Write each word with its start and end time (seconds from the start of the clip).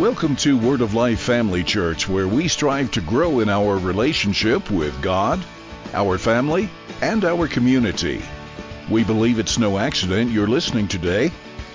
Welcome 0.00 0.36
to 0.36 0.56
Word 0.56 0.80
of 0.80 0.94
Life 0.94 1.20
Family 1.20 1.62
Church, 1.62 2.08
where 2.08 2.26
we 2.26 2.48
strive 2.48 2.90
to 2.92 3.02
grow 3.02 3.40
in 3.40 3.50
our 3.50 3.76
relationship 3.76 4.70
with 4.70 5.02
God, 5.02 5.44
our 5.92 6.16
family, 6.16 6.70
and 7.02 7.22
our 7.22 7.46
community. 7.46 8.22
We 8.90 9.04
believe 9.04 9.38
it's 9.38 9.58
no 9.58 9.76
accident 9.76 10.30
you're 10.30 10.46
listening 10.46 10.88
today, 10.88 11.30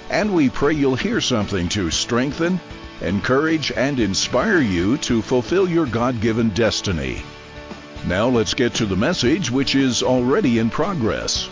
and 0.10 0.34
we 0.34 0.50
pray 0.50 0.74
you'll 0.74 0.96
hear 0.96 1.22
something 1.22 1.70
to 1.70 1.92
strengthen, 1.92 2.60
encourage, 3.02 3.72
and 3.72 4.00
inspire 4.00 4.60
you 4.60 4.98
to 4.98 5.22
fulfill 5.22 5.70
your 5.70 5.86
God 5.86 6.20
given 6.20 6.50
destiny. 6.50 7.22
Now 8.08 8.28
let's 8.28 8.56
get 8.56 8.74
to 8.76 8.88
the 8.88 8.96
message, 8.96 9.52
which 9.52 9.76
is 9.76 10.02
already 10.02 10.58
in 10.58 10.72
progress. 10.72 11.48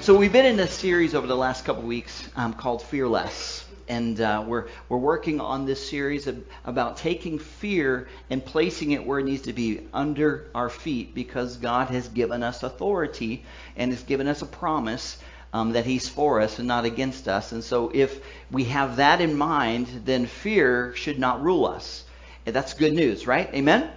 So 0.00 0.16
we've 0.16 0.32
been 0.32 0.46
in 0.46 0.58
a 0.60 0.66
series 0.66 1.14
over 1.14 1.26
the 1.26 1.36
last 1.36 1.66
couple 1.66 1.82
weeks 1.82 2.30
um, 2.34 2.54
called 2.54 2.80
Fearless, 2.80 3.63
and 3.88 4.20
uh, 4.20 4.44
we're 4.46 4.68
we're 4.88 4.98
working 4.98 5.40
on 5.40 5.66
this 5.66 5.88
series 5.88 6.26
of, 6.26 6.42
about 6.64 6.96
taking 6.96 7.38
fear 7.38 8.08
and 8.30 8.44
placing 8.44 8.92
it 8.92 9.06
where 9.06 9.18
it 9.18 9.24
needs 9.24 9.42
to 9.42 9.52
be 9.52 9.86
under 9.92 10.46
our 10.54 10.68
feet, 10.70 11.14
because 11.14 11.56
God 11.56 11.88
has 11.88 12.08
given 12.08 12.42
us 12.42 12.62
authority 12.62 13.44
and 13.76 13.92
has 13.92 14.02
given 14.02 14.28
us 14.28 14.42
a 14.42 14.46
promise 14.46 15.18
um, 15.52 15.72
that 15.72 15.84
He's 15.84 16.08
for 16.08 16.40
us 16.40 16.58
and 16.58 16.68
not 16.68 16.84
against 16.84 17.28
us. 17.28 17.52
And 17.52 17.62
so 17.62 17.90
if 17.94 18.20
we 18.50 18.64
have 18.64 18.96
that 18.96 19.20
in 19.20 19.36
mind, 19.36 19.88
then 20.04 20.26
fear 20.26 20.94
should 20.96 21.18
not 21.18 21.42
rule 21.42 21.66
us. 21.66 22.04
And 22.46 22.54
that's 22.54 22.74
good 22.74 22.92
news, 22.92 23.26
right? 23.26 23.48
Amen. 23.54 23.90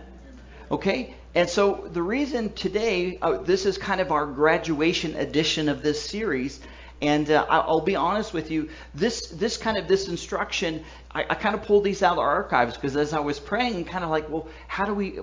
Okay, 0.70 1.16
and 1.34 1.49
so 1.49 1.88
the 1.94 2.02
reason 2.02 2.52
today, 2.54 3.18
uh, 3.22 3.38
this 3.38 3.66
is 3.66 3.77
kind 3.77 4.02
of 4.02 4.12
our 4.12 4.26
graduation 4.26 5.16
edition 5.16 5.70
of 5.70 5.82
this 5.82 6.02
series. 6.02 6.60
And 7.00 7.30
uh, 7.30 7.46
I'll 7.48 7.82
be 7.82 7.96
honest 7.96 8.34
with 8.34 8.50
you, 8.50 8.70
this 8.96 9.28
this 9.28 9.55
kind 9.55 9.78
of 9.78 9.88
this 9.88 10.08
instruction, 10.08 10.84
I, 11.12 11.26
I 11.30 11.36
kind 11.36 11.54
of 11.54 11.62
pulled 11.62 11.84
these 11.84 12.02
out 12.02 12.14
of 12.14 12.20
archives 12.20 12.74
because 12.74 12.96
as 12.96 13.13
I 13.13 13.20
was 13.20 13.40
praying, 13.40 13.85
kind 13.85 14.04
of 14.04 14.10
like, 14.10 14.27
well, 14.30 14.48
how 14.68 14.85
do 14.85 14.96
we, 14.96 15.20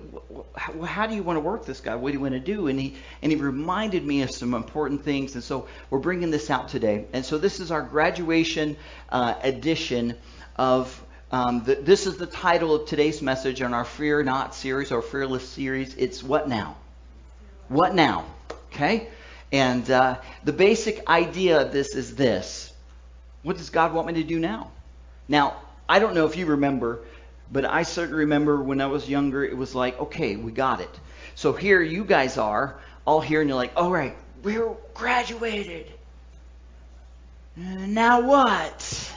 how, 0.54 0.82
how 0.82 1.06
do 1.06 1.16
you 1.16 1.24
want 1.24 1.36
to 1.36 1.40
work 1.40 1.66
this 1.66 1.80
guy? 1.80 1.96
What 1.96 2.10
do 2.10 2.14
you 2.14 2.20
want 2.20 2.34
to 2.34 2.40
do? 2.40 2.68
And 2.68 2.78
he 2.78 2.94
and 3.22 3.32
he 3.32 3.36
reminded 3.38 4.06
me 4.06 4.22
of 4.22 4.30
some 4.30 4.54
important 4.54 5.02
things, 5.02 5.34
and 5.34 5.42
so 5.42 5.66
we're 5.90 5.98
bringing 5.98 6.30
this 6.30 6.48
out 6.48 6.68
today. 6.68 7.06
And 7.12 7.24
so 7.24 7.38
this 7.38 7.58
is 7.58 7.72
our 7.72 7.82
graduation 7.82 8.76
uh, 9.08 9.34
edition 9.42 10.16
of 10.54 11.04
um, 11.32 11.64
the, 11.64 11.74
this 11.74 12.06
is 12.06 12.18
the 12.18 12.26
title 12.26 12.72
of 12.76 12.86
today's 12.86 13.20
message 13.20 13.60
on 13.62 13.74
our 13.74 13.84
Fear 13.84 14.22
Not 14.22 14.54
series 14.54 14.92
or 14.92 15.02
Fearless 15.02 15.48
series. 15.48 15.92
It's 15.96 16.22
What 16.22 16.48
Now? 16.48 16.76
What 17.66 17.96
Now? 17.96 18.26
Okay? 18.72 19.08
And 19.54 19.88
uh, 19.88 20.16
the 20.42 20.52
basic 20.52 21.08
idea 21.08 21.62
of 21.62 21.70
this 21.70 21.94
is 21.94 22.16
this 22.16 22.72
What 23.44 23.56
does 23.56 23.70
God 23.70 23.94
want 23.94 24.08
me 24.08 24.14
to 24.14 24.24
do 24.24 24.40
now? 24.40 24.72
Now, 25.28 25.54
I 25.88 26.00
don't 26.00 26.16
know 26.16 26.26
if 26.26 26.36
you 26.36 26.46
remember, 26.46 27.02
but 27.52 27.64
I 27.64 27.84
certainly 27.84 28.18
remember 28.18 28.60
when 28.60 28.80
I 28.80 28.86
was 28.86 29.08
younger, 29.08 29.44
it 29.44 29.56
was 29.56 29.72
like, 29.72 29.96
okay, 30.00 30.34
we 30.34 30.50
got 30.50 30.80
it. 30.80 30.90
So 31.36 31.52
here 31.52 31.80
you 31.80 32.04
guys 32.04 32.36
are, 32.36 32.80
all 33.04 33.20
here, 33.20 33.42
and 33.42 33.48
you're 33.48 33.56
like, 33.56 33.70
all 33.76 33.92
right, 33.92 34.16
we're 34.42 34.74
graduated. 34.92 35.86
Now 37.54 38.22
what? 38.22 39.13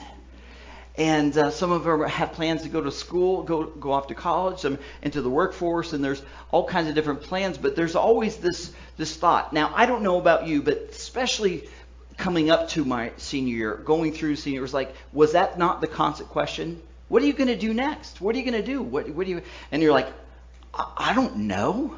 And 0.97 1.37
uh, 1.37 1.51
some 1.51 1.71
of 1.71 1.83
them 1.83 2.01
have 2.01 2.33
plans 2.33 2.63
to 2.63 2.69
go 2.69 2.81
to 2.81 2.91
school, 2.91 3.43
go 3.43 3.65
go 3.65 3.91
off 3.91 4.07
to 4.07 4.15
college, 4.15 4.59
some 4.59 4.79
into 5.01 5.21
the 5.21 5.29
workforce, 5.29 5.93
and 5.93 6.03
there's 6.03 6.21
all 6.51 6.67
kinds 6.67 6.89
of 6.89 6.95
different 6.95 7.21
plans. 7.21 7.57
But 7.57 7.75
there's 7.75 7.95
always 7.95 8.37
this 8.37 8.71
this 8.97 9.15
thought. 9.15 9.53
Now 9.53 9.71
I 9.75 9.85
don't 9.85 10.01
know 10.01 10.17
about 10.17 10.47
you, 10.47 10.61
but 10.61 10.89
especially 10.91 11.69
coming 12.17 12.49
up 12.49 12.69
to 12.69 12.83
my 12.83 13.11
senior 13.17 13.55
year, 13.55 13.75
going 13.75 14.11
through 14.11 14.37
senior, 14.37 14.59
it 14.59 14.63
was 14.63 14.73
like, 14.73 14.95
was 15.13 15.33
that 15.33 15.59
not 15.59 15.81
the 15.81 15.87
constant 15.87 16.29
question? 16.29 16.81
What 17.09 17.21
are 17.21 17.27
you 17.27 17.33
going 17.33 17.47
to 17.47 17.55
do 17.55 17.73
next? 17.73 18.19
What 18.19 18.35
are 18.35 18.39
you 18.39 18.49
going 18.49 18.61
to 18.61 18.67
do? 18.67 18.81
What 18.81 19.07
what 19.09 19.27
do 19.27 19.31
you? 19.31 19.41
And 19.71 19.83
you're 19.83 19.93
like, 19.93 20.11
I, 20.73 20.91
I 20.97 21.13
don't 21.13 21.37
know. 21.37 21.95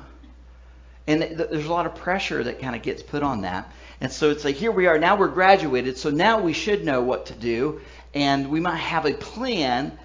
And 1.08 1.22
th- 1.22 1.50
there's 1.50 1.66
a 1.66 1.74
lot 1.74 1.88
of 1.88 1.96
pressure 1.96 2.44
that 2.44 2.60
kind 2.60 2.76
of 2.76 2.84
gets 2.84 3.02
put 3.02 3.24
on 3.24 3.42
that. 3.42 3.72
And 4.02 4.12
so 4.12 4.30
it's 4.30 4.46
like, 4.46 4.56
here 4.56 4.72
we 4.72 4.88
are, 4.88 5.00
now 5.00 5.18
we're 5.18 5.28
graduated, 5.28 5.98
so 5.98 6.10
now 6.10 6.40
we 6.40 6.54
should 6.54 6.86
know 6.86 7.02
what 7.02 7.26
to 7.28 7.34
do 7.34 7.81
and 8.14 8.50
we 8.50 8.59
might 8.59 8.78
have 8.78 9.06
a 9.06 9.14
plan, 9.14 9.97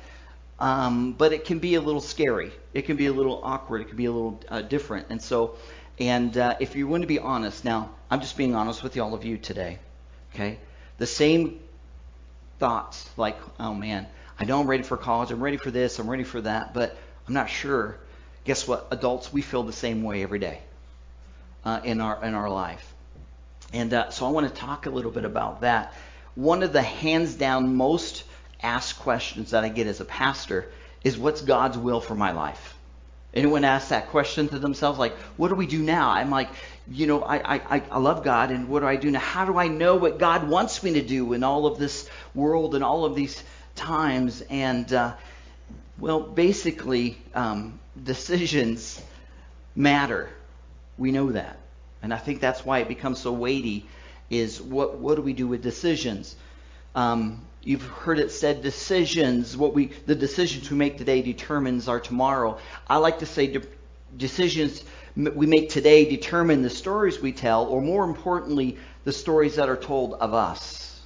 um, 0.59 1.13
but 1.13 1.33
it 1.33 1.45
can 1.45 1.59
be 1.59 1.75
a 1.75 1.81
little 1.81 2.01
scary. 2.01 2.53
It 2.73 2.83
can 2.83 2.97
be 2.97 3.07
a 3.07 3.13
little 3.13 3.41
awkward. 3.43 3.83
It 3.83 3.89
can 3.89 3.97
be 3.97 4.07
a 4.07 4.13
little 4.13 4.41
uh, 4.49 4.63
different. 4.63 5.07
And 5.11 5.21
so, 5.23 5.57
and 5.99 6.37
uh, 6.37 6.57
if 6.61 6.77
you 6.77 6.87
want 6.87 7.03
to 7.03 7.07
be 7.07 7.19
honest, 7.19 7.65
now 7.65 7.91
I'm 8.11 8.21
just 8.21 8.37
being 8.37 8.55
honest 8.55 8.83
with 8.83 8.99
all 8.99 9.15
of 9.15 9.25
you 9.25 9.39
today. 9.39 9.79
Okay, 10.35 10.59
the 10.99 11.07
same 11.07 11.61
thoughts 12.59 13.09
like, 13.17 13.37
oh 13.61 13.75
man, 13.75 14.07
I 14.39 14.45
know 14.45 14.61
I'm 14.61 14.67
ready 14.67 14.83
for 14.83 14.97
college. 14.97 15.31
I'm 15.31 15.43
ready 15.43 15.57
for 15.57 15.71
this. 15.71 15.99
I'm 15.99 16.09
ready 16.09 16.25
for 16.25 16.41
that, 16.41 16.75
but 16.75 16.97
I'm 17.27 17.35
not 17.35 17.49
sure. 17.49 17.99
Guess 18.45 18.69
what? 18.69 18.89
Adults, 18.91 19.33
we 19.33 19.43
feel 19.43 19.63
the 19.63 19.73
same 19.73 20.03
way 20.03 20.23
every 20.23 20.39
day 20.39 20.61
uh, 21.65 21.81
in 21.85 22.01
our 22.01 22.23
in 22.25 22.35
our 22.35 22.51
life. 22.51 22.93
And 23.73 23.93
uh, 23.93 24.11
so 24.11 24.27
I 24.27 24.31
want 24.31 24.49
to 24.49 24.55
talk 24.55 24.87
a 24.87 24.91
little 24.91 25.11
bit 25.11 25.25
about 25.25 25.63
that 25.63 25.95
one 26.35 26.63
of 26.63 26.73
the 26.73 26.83
hands 26.83 27.35
down 27.35 27.77
most 27.77 28.25
asked 28.63 28.99
questions 28.99 29.51
that 29.51 29.65
I 29.65 29.69
get 29.69 29.87
as 29.87 30.01
a 30.01 30.05
pastor 30.05 30.69
is 31.03 31.19
what's 31.19 31.43
God's 31.43 31.79
will 31.79 32.01
for 32.01 32.15
my 32.15 32.33
life? 32.33 32.75
Anyone 33.35 33.65
ask 33.65 33.89
that 33.89 34.09
question 34.09 34.49
to 34.49 34.59
themselves, 34.59 34.99
like, 34.99 35.17
what 35.37 35.49
do 35.49 35.57
we 35.57 35.67
do 35.67 35.83
now? 35.83 36.11
I'm 36.11 36.31
like, 36.31 36.49
you 36.89 37.07
know, 37.07 37.23
I, 37.23 37.57
I, 37.57 37.83
I 37.91 37.99
love 37.99 38.23
God, 38.23 38.53
and 38.53 38.69
what 38.69 38.81
do 38.81 38.87
I 38.87 38.95
do 38.95 39.11
now? 39.11 39.19
How 39.19 39.45
do 39.45 39.59
I 39.59 39.67
know 39.67 39.97
what 39.97 40.19
God 40.19 40.49
wants 40.49 40.83
me 40.83 40.95
to 40.95 41.03
do 41.03 41.33
in 41.33 41.43
all 41.43 41.67
of 41.67 41.77
this 41.79 42.09
world 42.35 42.77
and 42.77 42.85
all 42.85 43.05
of 43.05 43.17
these 43.17 43.43
times? 43.75 44.43
And, 44.43 44.93
uh, 44.93 45.15
well, 45.99 46.21
basically, 46.21 47.19
um, 47.35 47.81
decisions 48.05 49.03
matter. 49.75 50.31
We 50.97 51.11
know 51.11 51.33
that. 51.33 51.59
And 52.03 52.15
I 52.15 52.19
think 52.19 52.41
that's 52.41 52.65
why 52.65 52.81
it 52.81 52.89
becomes 52.89 53.19
so 53.19 53.33
weighty 53.33 53.89
is 54.39 54.61
what, 54.61 54.99
what 54.99 55.17
do 55.17 55.23
we 55.23 55.33
do 55.33 55.47
with 55.47 55.63
decisions? 55.63 56.37
Um, 56.95 57.45
you've 57.63 57.83
heard 57.83 58.19
it 58.19 58.31
said 58.31 58.63
decisions, 58.63 59.57
what 59.57 59.75
we, 59.75 59.87
the 60.07 60.15
decisions 60.15 60.71
we 60.71 60.77
make 60.77 60.99
today 60.99 61.23
determines 61.23 61.89
our 61.89 62.01
tomorrow. 62.01 62.59
I 62.89 62.99
like 62.99 63.21
to 63.21 63.27
say 63.27 63.47
de- 63.49 63.63
decisions 64.17 64.83
we 65.17 65.47
make 65.47 65.71
today 65.71 66.05
determine 66.05 66.63
the 66.63 66.71
stories 66.71 67.21
we 67.21 67.33
tell, 67.33 67.67
or 67.67 67.81
more 67.81 68.05
importantly, 68.05 68.79
the 69.05 69.13
stories 69.13 69.57
that 69.57 69.69
are 69.69 69.77
told 69.77 70.15
of 70.15 70.35
us. 70.35 71.01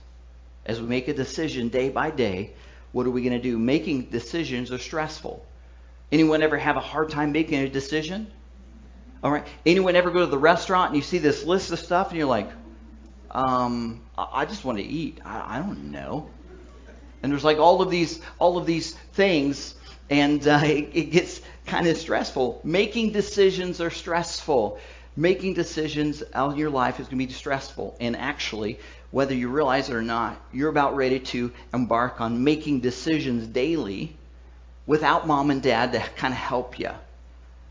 As 0.65 0.81
we 0.81 0.87
make 0.87 1.09
a 1.09 1.15
decision 1.15 1.69
day 1.69 1.91
by 1.91 2.11
day, 2.11 2.53
what 2.93 3.06
are 3.06 3.11
we 3.11 3.22
going 3.22 3.34
to 3.34 3.43
do? 3.43 3.59
Making 3.59 4.05
decisions 4.05 4.72
are 4.72 4.78
stressful. 4.78 5.44
Anyone 6.11 6.43
ever 6.43 6.56
have 6.56 6.77
a 6.77 6.81
hard 6.81 7.11
time 7.11 7.33
making 7.33 7.61
a 7.61 7.69
decision? 7.69 8.31
All 9.22 9.31
right. 9.31 9.47
Anyone 9.67 9.94
ever 9.94 10.11
go 10.11 10.21
to 10.21 10.27
the 10.27 10.38
restaurant 10.38 10.91
and 10.91 10.97
you 10.97 11.03
see 11.03 11.19
this 11.19 11.44
list 11.44 11.71
of 11.71 11.78
stuff 11.78 12.09
and 12.09 12.19
you're 12.19 12.27
like, 12.27 12.49
um, 13.31 14.00
I 14.16 14.44
just 14.44 14.65
want 14.65 14.78
to 14.78 14.84
eat. 14.84 15.21
I, 15.25 15.56
I 15.56 15.59
don't 15.59 15.91
know. 15.91 16.31
And 17.22 17.33
there's 17.33 17.44
like 17.44 17.59
all 17.59 17.83
of 17.83 17.91
these, 17.91 18.21
all 18.39 18.59
of 18.59 18.66
these 18.66 18.94
things, 19.12 19.75
and 20.09 20.47
uh, 20.47 20.61
it, 20.62 20.91
it 20.94 21.11
gets 21.11 21.41
kind 21.67 21.87
of 21.87 21.97
stressful. 21.97 22.61
Making 22.65 23.12
decisions 23.12 23.81
are 23.81 23.91
stressful. 23.91 24.78
Making 25.17 25.55
decisions 25.55 26.22
out 26.33 26.53
in 26.53 26.59
your 26.59 26.71
life 26.71 27.00
is 27.00 27.09
going 27.09 27.19
to 27.19 27.27
be 27.27 27.33
stressful. 27.33 27.97
And 28.00 28.17
actually, 28.17 28.78
whether 29.11 29.34
you 29.34 29.49
realize 29.49 29.91
it 29.91 29.94
or 29.94 30.03
not, 30.03 30.41
you're 30.53 30.71
about 30.71 30.94
ready 30.97 31.19
to 31.19 31.53
embark 31.75 32.21
on 32.21 32.44
making 32.44 32.81
decisions 32.81 33.47
daily 33.47 34.15
without 34.87 35.27
mom 35.27 35.50
and 35.50 35.61
dad 35.61 35.93
to 35.93 36.00
kind 36.17 36.33
of 36.33 36.38
help 36.38 36.78
you. 36.78 36.91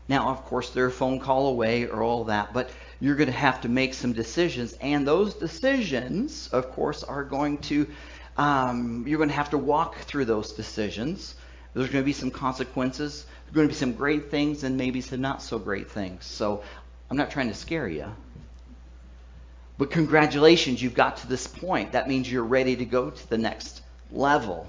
Now, 0.08 0.28
of 0.28 0.44
course, 0.44 0.70
they're 0.70 0.86
a 0.86 0.90
phone 0.92 1.20
call 1.20 1.48
away 1.48 1.86
or 1.86 2.02
all 2.02 2.24
that, 2.24 2.52
but 2.52 2.70
you're 3.00 3.14
going 3.14 3.30
to 3.30 3.32
have 3.32 3.60
to 3.62 3.68
make 3.68 3.94
some 3.94 4.12
decisions. 4.12 4.74
And 4.80 5.06
those 5.06 5.34
decisions, 5.34 6.48
of 6.48 6.72
course, 6.72 7.04
are 7.04 7.24
going 7.24 7.58
to, 7.58 7.86
um, 8.36 9.04
you're 9.06 9.18
going 9.18 9.28
to 9.28 9.34
have 9.34 9.50
to 9.50 9.58
walk 9.58 9.98
through 9.98 10.24
those 10.24 10.52
decisions. 10.52 11.34
There's 11.74 11.90
going 11.90 12.02
to 12.02 12.06
be 12.06 12.12
some 12.12 12.30
consequences. 12.30 13.26
There's 13.44 13.54
going 13.54 13.68
to 13.68 13.72
be 13.72 13.78
some 13.78 13.92
great 13.92 14.30
things 14.30 14.64
and 14.64 14.76
maybe 14.76 15.00
some 15.00 15.20
not 15.20 15.42
so 15.42 15.58
great 15.58 15.90
things. 15.90 16.24
So 16.24 16.62
I'm 17.10 17.16
not 17.16 17.30
trying 17.30 17.48
to 17.48 17.54
scare 17.54 17.88
you. 17.88 18.06
But 19.78 19.92
congratulations, 19.92 20.82
you've 20.82 20.94
got 20.94 21.18
to 21.18 21.28
this 21.28 21.46
point. 21.46 21.92
That 21.92 22.08
means 22.08 22.30
you're 22.30 22.42
ready 22.42 22.74
to 22.76 22.84
go 22.84 23.10
to 23.10 23.30
the 23.30 23.38
next 23.38 23.82
level. 24.10 24.66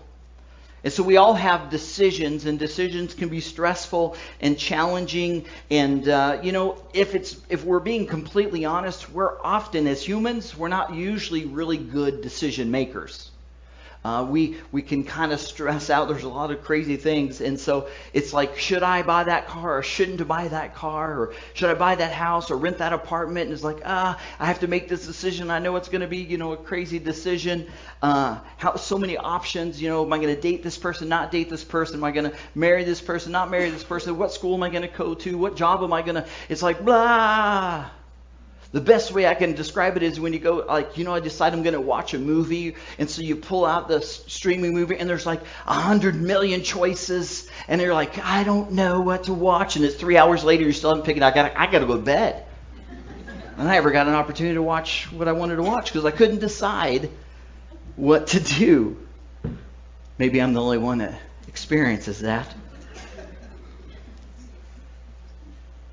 And 0.84 0.94
so 0.94 1.04
we 1.04 1.18
all 1.18 1.34
have 1.34 1.70
decisions, 1.70 2.46
and 2.46 2.58
decisions 2.58 3.14
can 3.14 3.30
be 3.30 3.42
stressful 3.42 4.16
and 4.40 4.58
challenging. 4.58 5.46
And 5.70 6.08
uh, 6.08 6.40
you 6.42 6.52
know, 6.52 6.81
if 6.94 7.16
it's 7.16 7.38
if 7.50 7.66
we're 7.66 7.80
being 7.80 8.08
completely 8.08 8.66
honest, 8.66 9.10
we're 9.10 9.42
often 9.44 9.88
as 9.88 10.08
humans, 10.08 10.56
we're 10.56 10.70
not 10.70 10.94
usually 10.94 11.46
really 11.46 11.78
good 11.78 12.22
decision 12.22 12.72
makers. 12.72 13.31
Uh, 14.04 14.25
we 14.30 14.56
we 14.72 14.81
can 14.81 15.04
kind 15.04 15.34
of 15.34 15.42
stress 15.42 15.90
out. 15.90 16.07
There's 16.07 16.24
a 16.24 16.30
lot 16.30 16.51
of 16.51 16.63
crazy 16.63 16.96
things, 16.96 17.42
and 17.42 17.60
so 17.60 17.90
it's 18.13 18.31
like, 18.31 18.57
should 18.57 18.81
I 18.81 19.01
buy 19.01 19.25
that 19.25 19.48
car 19.48 19.80
or 19.80 19.84
shouldn't 19.84 20.22
I 20.22 20.24
buy 20.24 20.48
that 20.48 20.74
car 20.74 21.19
or 21.19 21.34
should 21.54 21.69
I 21.69 21.74
buy 21.74 21.96
that 21.96 22.13
house 22.13 22.50
or 22.50 22.56
rent 22.56 22.78
that 22.78 22.94
apartment? 22.94 23.48
And 23.48 23.54
it's 23.54 23.63
like, 23.63 23.81
ah, 23.84 24.18
I 24.40 24.46
have 24.46 24.62
to 24.62 24.68
make 24.68 24.88
this 24.88 25.06
decision. 25.06 25.51
I 25.51 25.60
know 25.60 25.75
it's 25.75 25.90
going 25.90 26.01
to 26.01 26.07
be, 26.07 26.19
you 26.19 26.38
know, 26.38 26.54
a 26.54 26.57
crazy 26.57 26.98
decision. 26.98 27.68
Uh, 28.01 28.40
how 28.56 28.78
so 28.78 28.98
many 28.98 29.18
options? 29.18 29.81
You 29.81 29.90
know, 29.90 30.06
am 30.06 30.13
I 30.13 30.18
going 30.18 30.34
to 30.34 30.42
date 30.42 30.63
this 30.63 30.78
person? 30.78 31.10
Not 31.10 31.30
date 31.30 31.50
this 31.50 31.66
person? 31.66 31.98
Am 31.98 32.04
I 32.06 32.12
going 32.12 32.31
to 32.31 32.38
marry 32.56 32.86
this 32.86 33.01
person? 33.01 33.34
Not 33.34 33.51
marry 33.51 33.69
this 33.69 33.84
person? 33.84 34.18
What 34.18 34.31
school 34.31 34.56
am 34.56 34.63
I 34.63 34.69
going 34.69 34.90
to 34.90 34.98
go 34.98 35.13
to? 35.13 35.38
What 35.38 35.57
job 35.57 35.84
am 35.84 35.92
I 35.92 36.04
going 36.04 36.16
to? 36.16 36.25
It's 36.48 36.62
like 36.62 36.86
blah. 36.86 37.90
The 38.71 38.81
best 38.81 39.12
way 39.12 39.25
I 39.25 39.33
can 39.33 39.56
describe 39.56 39.98
it 39.98 40.04
is 40.04 40.19
when 40.19 40.31
you 40.31 40.38
go, 40.38 40.57
like, 40.57 40.95
you 40.95 41.04
know, 41.04 41.16
I 41.16 41.19
decide 41.19 41.54
I'm 41.54 41.63
going 41.63 41.74
to 41.74 41.81
watch 41.81 42.13
a 42.13 42.19
movie, 42.19 42.75
and 43.00 43.10
so 43.10 43.24
you 43.24 43.36
pull 43.36 43.66
out 43.66 43.88
the 43.88 44.00
streaming 44.01 44.74
movie, 44.74 44.95
and 44.98 45.10
there's 45.10 45.25
like 45.25 45.42
a 45.66 45.74
hundred 45.74 46.16
million 46.16 46.62
choices, 46.62 47.48
and 47.68 47.81
you're 47.81 47.95
like, 47.95 48.19
I 48.19 48.44
don't 48.44 48.74
know 48.74 49.01
what 49.01 49.24
to 49.24 49.33
watch, 49.33 49.75
and 49.75 49.83
it's 49.83 49.95
three 49.95 50.18
hours 50.18 50.44
later, 50.44 50.63
you're 50.63 50.74
still 50.74 51.01
it. 51.01 51.24
I 51.24 51.31
got, 51.31 51.57
I 51.57 51.66
got 51.66 51.80
to 51.80 51.88
go 51.88 51.95
to 51.95 52.04
bed. 52.04 52.45
And 53.57 53.68
I 53.68 53.74
never 53.74 53.89
got 53.89 54.07
an 54.07 54.13
opportunity 54.13 54.54
to 54.54 54.62
watch 54.62 55.12
what 55.12 55.27
I 55.27 55.31
wanted 55.31 55.56
to 55.56 55.63
watch 55.63 55.86
because 55.86 56.06
I 56.06 56.12
couldn't 56.12 56.39
decide 56.39 57.10
what 57.95 58.27
to 58.27 58.39
do. 58.39 58.98
Maybe 60.19 60.42
I'm 60.42 60.54
the 60.54 60.62
only 60.62 60.77
one 60.77 61.00
that 61.00 61.19
experiences 61.48 62.19
that. 62.19 62.54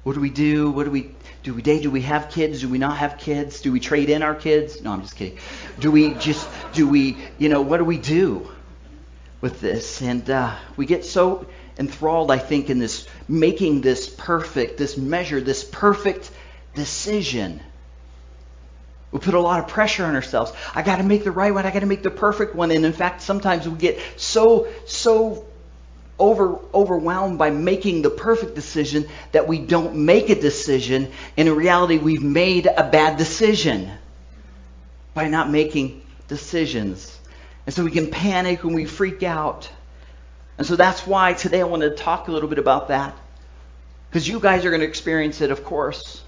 What 0.04 0.14
do 0.14 0.20
we 0.20 0.30
do? 0.30 0.70
What 0.70 0.84
do 0.84 0.92
we 0.92 1.10
do 1.46 1.54
we 1.54 1.62
date? 1.62 1.84
Do 1.84 1.92
we 1.92 2.02
have 2.02 2.28
kids? 2.28 2.62
Do 2.62 2.68
we 2.68 2.78
not 2.78 2.96
have 2.96 3.18
kids? 3.18 3.60
Do 3.60 3.70
we 3.70 3.78
trade 3.78 4.10
in 4.10 4.24
our 4.24 4.34
kids? 4.34 4.82
No, 4.82 4.90
I'm 4.90 5.02
just 5.02 5.14
kidding. 5.14 5.38
Do 5.78 5.92
we 5.92 6.12
just, 6.14 6.48
do 6.72 6.88
we, 6.88 7.18
you 7.38 7.48
know, 7.48 7.62
what 7.62 7.76
do 7.76 7.84
we 7.84 7.98
do 7.98 8.50
with 9.40 9.60
this? 9.60 10.02
And 10.02 10.28
uh, 10.28 10.56
we 10.76 10.86
get 10.86 11.04
so 11.04 11.46
enthralled, 11.78 12.32
I 12.32 12.38
think, 12.38 12.68
in 12.68 12.80
this 12.80 13.06
making 13.28 13.82
this 13.82 14.08
perfect, 14.08 14.76
this 14.76 14.96
measure, 14.96 15.40
this 15.40 15.62
perfect 15.62 16.32
decision. 16.74 17.60
We 19.12 19.20
put 19.20 19.34
a 19.34 19.40
lot 19.40 19.60
of 19.60 19.68
pressure 19.68 20.04
on 20.04 20.16
ourselves. 20.16 20.52
I 20.74 20.82
got 20.82 20.96
to 20.96 21.04
make 21.04 21.22
the 21.22 21.30
right 21.30 21.54
one. 21.54 21.64
I 21.64 21.70
got 21.70 21.78
to 21.78 21.86
make 21.86 22.02
the 22.02 22.10
perfect 22.10 22.56
one. 22.56 22.72
And 22.72 22.84
in 22.84 22.92
fact, 22.92 23.22
sometimes 23.22 23.68
we 23.68 23.78
get 23.78 24.00
so, 24.16 24.66
so 24.86 25.46
over, 26.18 26.58
overwhelmed 26.72 27.38
by 27.38 27.50
making 27.50 28.02
the 28.02 28.10
perfect 28.10 28.54
decision 28.54 29.06
that 29.32 29.46
we 29.46 29.58
don't 29.58 29.94
make 29.94 30.30
a 30.30 30.40
decision. 30.40 31.10
And 31.36 31.48
in 31.48 31.54
reality, 31.54 31.98
we've 31.98 32.22
made 32.22 32.66
a 32.66 32.88
bad 32.90 33.18
decision 33.18 33.90
by 35.14 35.28
not 35.28 35.50
making 35.50 36.02
decisions. 36.28 37.18
And 37.66 37.74
so 37.74 37.84
we 37.84 37.90
can 37.90 38.10
panic 38.10 38.64
and 38.64 38.74
we 38.74 38.84
freak 38.84 39.22
out. 39.22 39.68
And 40.58 40.66
so 40.66 40.76
that's 40.76 41.06
why 41.06 41.34
today 41.34 41.60
I 41.60 41.64
want 41.64 41.82
to 41.82 41.90
talk 41.90 42.28
a 42.28 42.32
little 42.32 42.48
bit 42.48 42.58
about 42.58 42.88
that. 42.88 43.14
Because 44.08 44.26
you 44.26 44.40
guys 44.40 44.64
are 44.64 44.70
going 44.70 44.80
to 44.80 44.86
experience 44.86 45.40
it, 45.40 45.50
of 45.50 45.64
course. 45.64 46.22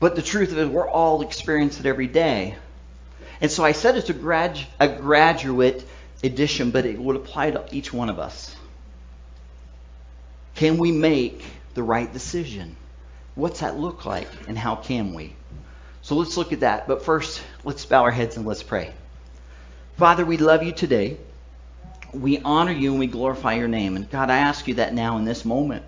But 0.00 0.16
the 0.16 0.22
truth 0.22 0.52
of 0.52 0.58
it, 0.58 0.68
we're 0.68 0.88
all 0.88 1.22
experiencing 1.22 1.86
it 1.86 1.88
every 1.88 2.06
day. 2.06 2.56
And 3.40 3.50
so 3.50 3.64
I 3.64 3.72
said 3.72 3.96
it's 3.96 4.10
a, 4.10 4.14
grad, 4.14 4.58
a 4.78 4.88
graduate 4.88 5.86
edition, 6.22 6.70
but 6.70 6.84
it 6.84 6.98
would 6.98 7.16
apply 7.16 7.52
to 7.52 7.64
each 7.70 7.92
one 7.92 8.10
of 8.10 8.18
us. 8.18 8.54
Can 10.60 10.76
we 10.76 10.92
make 10.92 11.42
the 11.72 11.82
right 11.82 12.12
decision? 12.12 12.76
What's 13.34 13.60
that 13.60 13.78
look 13.78 14.04
like, 14.04 14.28
and 14.46 14.58
how 14.58 14.76
can 14.76 15.14
we? 15.14 15.34
So 16.02 16.16
let's 16.16 16.36
look 16.36 16.52
at 16.52 16.60
that. 16.60 16.86
But 16.86 17.02
first, 17.02 17.42
let's 17.64 17.86
bow 17.86 18.02
our 18.02 18.10
heads 18.10 18.36
and 18.36 18.44
let's 18.44 18.62
pray. 18.62 18.92
Father, 19.96 20.26
we 20.26 20.36
love 20.36 20.62
you 20.62 20.72
today. 20.72 21.16
We 22.12 22.40
honor 22.40 22.72
you 22.72 22.90
and 22.90 23.00
we 23.00 23.06
glorify 23.06 23.54
your 23.54 23.68
name. 23.68 23.96
And 23.96 24.10
God, 24.10 24.28
I 24.28 24.36
ask 24.36 24.68
you 24.68 24.74
that 24.74 24.92
now 24.92 25.16
in 25.16 25.24
this 25.24 25.46
moment, 25.46 25.82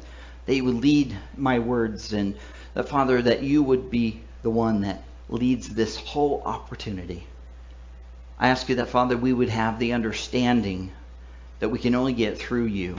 that 0.46 0.54
you 0.54 0.64
would 0.64 0.76
lead 0.76 1.14
my 1.36 1.58
words, 1.58 2.14
and 2.14 2.34
that, 2.72 2.88
Father, 2.88 3.20
that 3.20 3.42
you 3.42 3.62
would 3.62 3.90
be 3.90 4.22
the 4.40 4.48
one 4.48 4.80
that 4.80 5.02
leads 5.28 5.68
this 5.68 5.98
whole 5.98 6.40
opportunity. 6.46 7.26
I 8.38 8.48
ask 8.48 8.70
you 8.70 8.76
that, 8.76 8.88
Father, 8.88 9.18
we 9.18 9.34
would 9.34 9.50
have 9.50 9.78
the 9.78 9.92
understanding 9.92 10.92
that 11.58 11.68
we 11.68 11.78
can 11.78 11.94
only 11.94 12.14
get 12.14 12.38
through 12.38 12.64
you. 12.64 12.96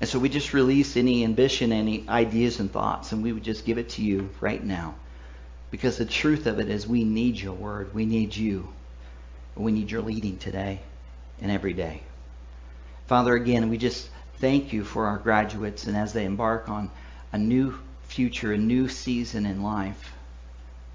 And 0.00 0.08
so 0.08 0.18
we 0.18 0.28
just 0.28 0.52
release 0.52 0.96
any 0.96 1.24
ambition, 1.24 1.72
any 1.72 2.08
ideas 2.08 2.60
and 2.60 2.70
thoughts, 2.70 3.12
and 3.12 3.22
we 3.22 3.32
would 3.32 3.42
just 3.42 3.64
give 3.64 3.78
it 3.78 3.90
to 3.90 4.02
you 4.02 4.30
right 4.40 4.62
now. 4.62 4.94
Because 5.70 5.98
the 5.98 6.06
truth 6.06 6.46
of 6.46 6.60
it 6.60 6.68
is 6.68 6.86
we 6.86 7.04
need 7.04 7.38
your 7.38 7.54
word. 7.54 7.92
We 7.94 8.06
need 8.06 8.34
you. 8.34 8.68
We 9.56 9.72
need 9.72 9.90
your 9.90 10.02
leading 10.02 10.38
today 10.38 10.80
and 11.40 11.50
every 11.50 11.72
day. 11.72 12.02
Father, 13.08 13.34
again, 13.34 13.68
we 13.68 13.76
just 13.76 14.08
thank 14.38 14.72
you 14.72 14.84
for 14.84 15.06
our 15.06 15.18
graduates 15.18 15.86
and 15.86 15.96
as 15.96 16.12
they 16.12 16.24
embark 16.24 16.68
on 16.68 16.90
a 17.32 17.38
new 17.38 17.76
future, 18.04 18.52
a 18.52 18.58
new 18.58 18.88
season 18.88 19.46
in 19.46 19.62
life. 19.62 20.12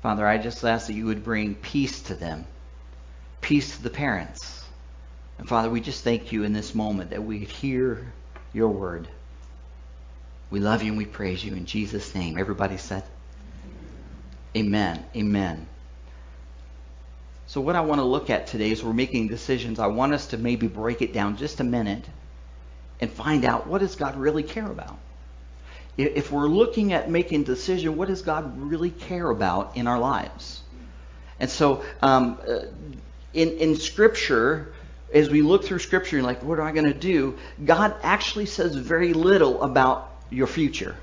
Father, 0.01 0.25
I 0.25 0.37
just 0.37 0.63
ask 0.63 0.87
that 0.87 0.93
you 0.93 1.05
would 1.05 1.23
bring 1.23 1.55
peace 1.55 2.01
to 2.03 2.15
them, 2.15 2.45
peace 3.41 3.75
to 3.75 3.83
the 3.83 3.89
parents. 3.89 4.63
And 5.37 5.47
Father, 5.47 5.69
we 5.69 5.81
just 5.81 6.03
thank 6.03 6.31
you 6.31 6.43
in 6.43 6.53
this 6.53 6.73
moment 6.73 7.09
that 7.09 7.23
we 7.23 7.39
hear 7.39 8.13
your 8.53 8.69
word. 8.69 9.07
We 10.49 10.59
love 10.59 10.83
you 10.83 10.89
and 10.89 10.97
we 10.97 11.05
praise 11.05 11.43
you 11.43 11.53
in 11.53 11.65
Jesus' 11.65 12.13
name. 12.13 12.37
Everybody 12.37 12.77
said, 12.77 13.03
Amen. 14.55 15.03
Amen. 15.15 15.67
So, 17.47 17.59
what 17.59 17.75
I 17.75 17.81
want 17.81 17.99
to 17.99 18.05
look 18.05 18.29
at 18.29 18.47
today 18.47 18.71
is 18.71 18.83
we're 18.83 18.93
making 18.93 19.27
decisions. 19.27 19.79
I 19.79 19.87
want 19.87 20.13
us 20.13 20.27
to 20.27 20.37
maybe 20.37 20.67
break 20.67 21.01
it 21.01 21.11
down 21.11 21.37
just 21.37 21.59
a 21.59 21.63
minute 21.63 22.05
and 22.99 23.11
find 23.11 23.45
out 23.45 23.67
what 23.67 23.79
does 23.79 23.95
God 23.95 24.15
really 24.15 24.43
care 24.43 24.65
about? 24.65 24.97
If 25.97 26.31
we're 26.31 26.47
looking 26.47 26.93
at 26.93 27.09
making 27.09 27.43
decision, 27.43 27.97
what 27.97 28.07
does 28.07 28.21
God 28.21 28.57
really 28.59 28.89
care 28.89 29.29
about 29.29 29.75
in 29.75 29.87
our 29.87 29.99
lives? 29.99 30.61
And 31.39 31.49
so, 31.49 31.83
um, 32.01 32.39
uh, 32.47 32.59
in, 33.33 33.49
in 33.57 33.75
Scripture, 33.75 34.73
as 35.13 35.29
we 35.29 35.41
look 35.41 35.63
through 35.63 35.79
Scripture 35.79 36.17
and 36.17 36.25
like, 36.25 36.43
what 36.43 36.59
am 36.59 36.65
I 36.65 36.71
going 36.71 36.91
to 36.91 36.93
do? 36.93 37.37
God 37.63 37.95
actually 38.03 38.47
says 38.47 38.75
very 38.75 39.13
little 39.13 39.61
about 39.61 40.11
your 40.29 40.47
future 40.47 40.95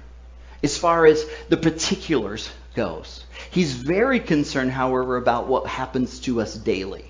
as 0.63 0.77
far 0.77 1.07
as 1.07 1.25
the 1.49 1.57
particulars 1.57 2.51
goes. 2.75 3.25
He's 3.51 3.73
very 3.73 4.21
concerned, 4.21 4.71
however, 4.71 5.17
about 5.17 5.47
what 5.47 5.67
happens 5.67 6.21
to 6.21 6.41
us 6.41 6.55
daily. 6.55 7.05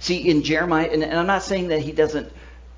See, 0.00 0.28
in 0.28 0.42
Jeremiah, 0.42 0.88
and, 0.92 1.02
and 1.02 1.18
I'm 1.18 1.26
not 1.26 1.42
saying 1.42 1.68
that 1.68 1.80
he 1.80 1.92
doesn't 1.92 2.32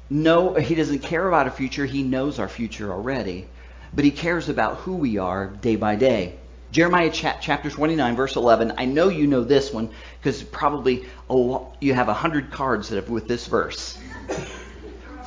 know, 0.08 0.54
he 0.54 0.74
doesn't 0.74 1.00
care 1.00 1.26
about 1.26 1.46
our 1.46 1.52
future. 1.52 1.86
He 1.86 2.02
knows 2.02 2.38
our 2.38 2.48
future 2.48 2.92
already, 2.92 3.46
but 3.94 4.04
he 4.04 4.10
cares 4.10 4.48
about 4.48 4.78
who 4.78 4.96
we 4.96 5.18
are 5.18 5.46
day 5.46 5.76
by 5.76 5.96
day. 5.96 6.36
Jeremiah 6.72 7.10
chapter 7.10 7.68
29, 7.68 8.14
verse 8.14 8.36
11. 8.36 8.74
I 8.78 8.84
know 8.84 9.08
you 9.08 9.26
know 9.26 9.42
this 9.42 9.72
one 9.72 9.90
because 10.20 10.42
probably 10.42 11.04
you 11.28 11.94
have 11.94 12.08
a 12.08 12.14
hundred 12.14 12.52
cards 12.52 12.88
that 12.88 12.96
have 12.96 13.10
with 13.10 13.26
this 13.26 13.46
verse. 13.46 13.98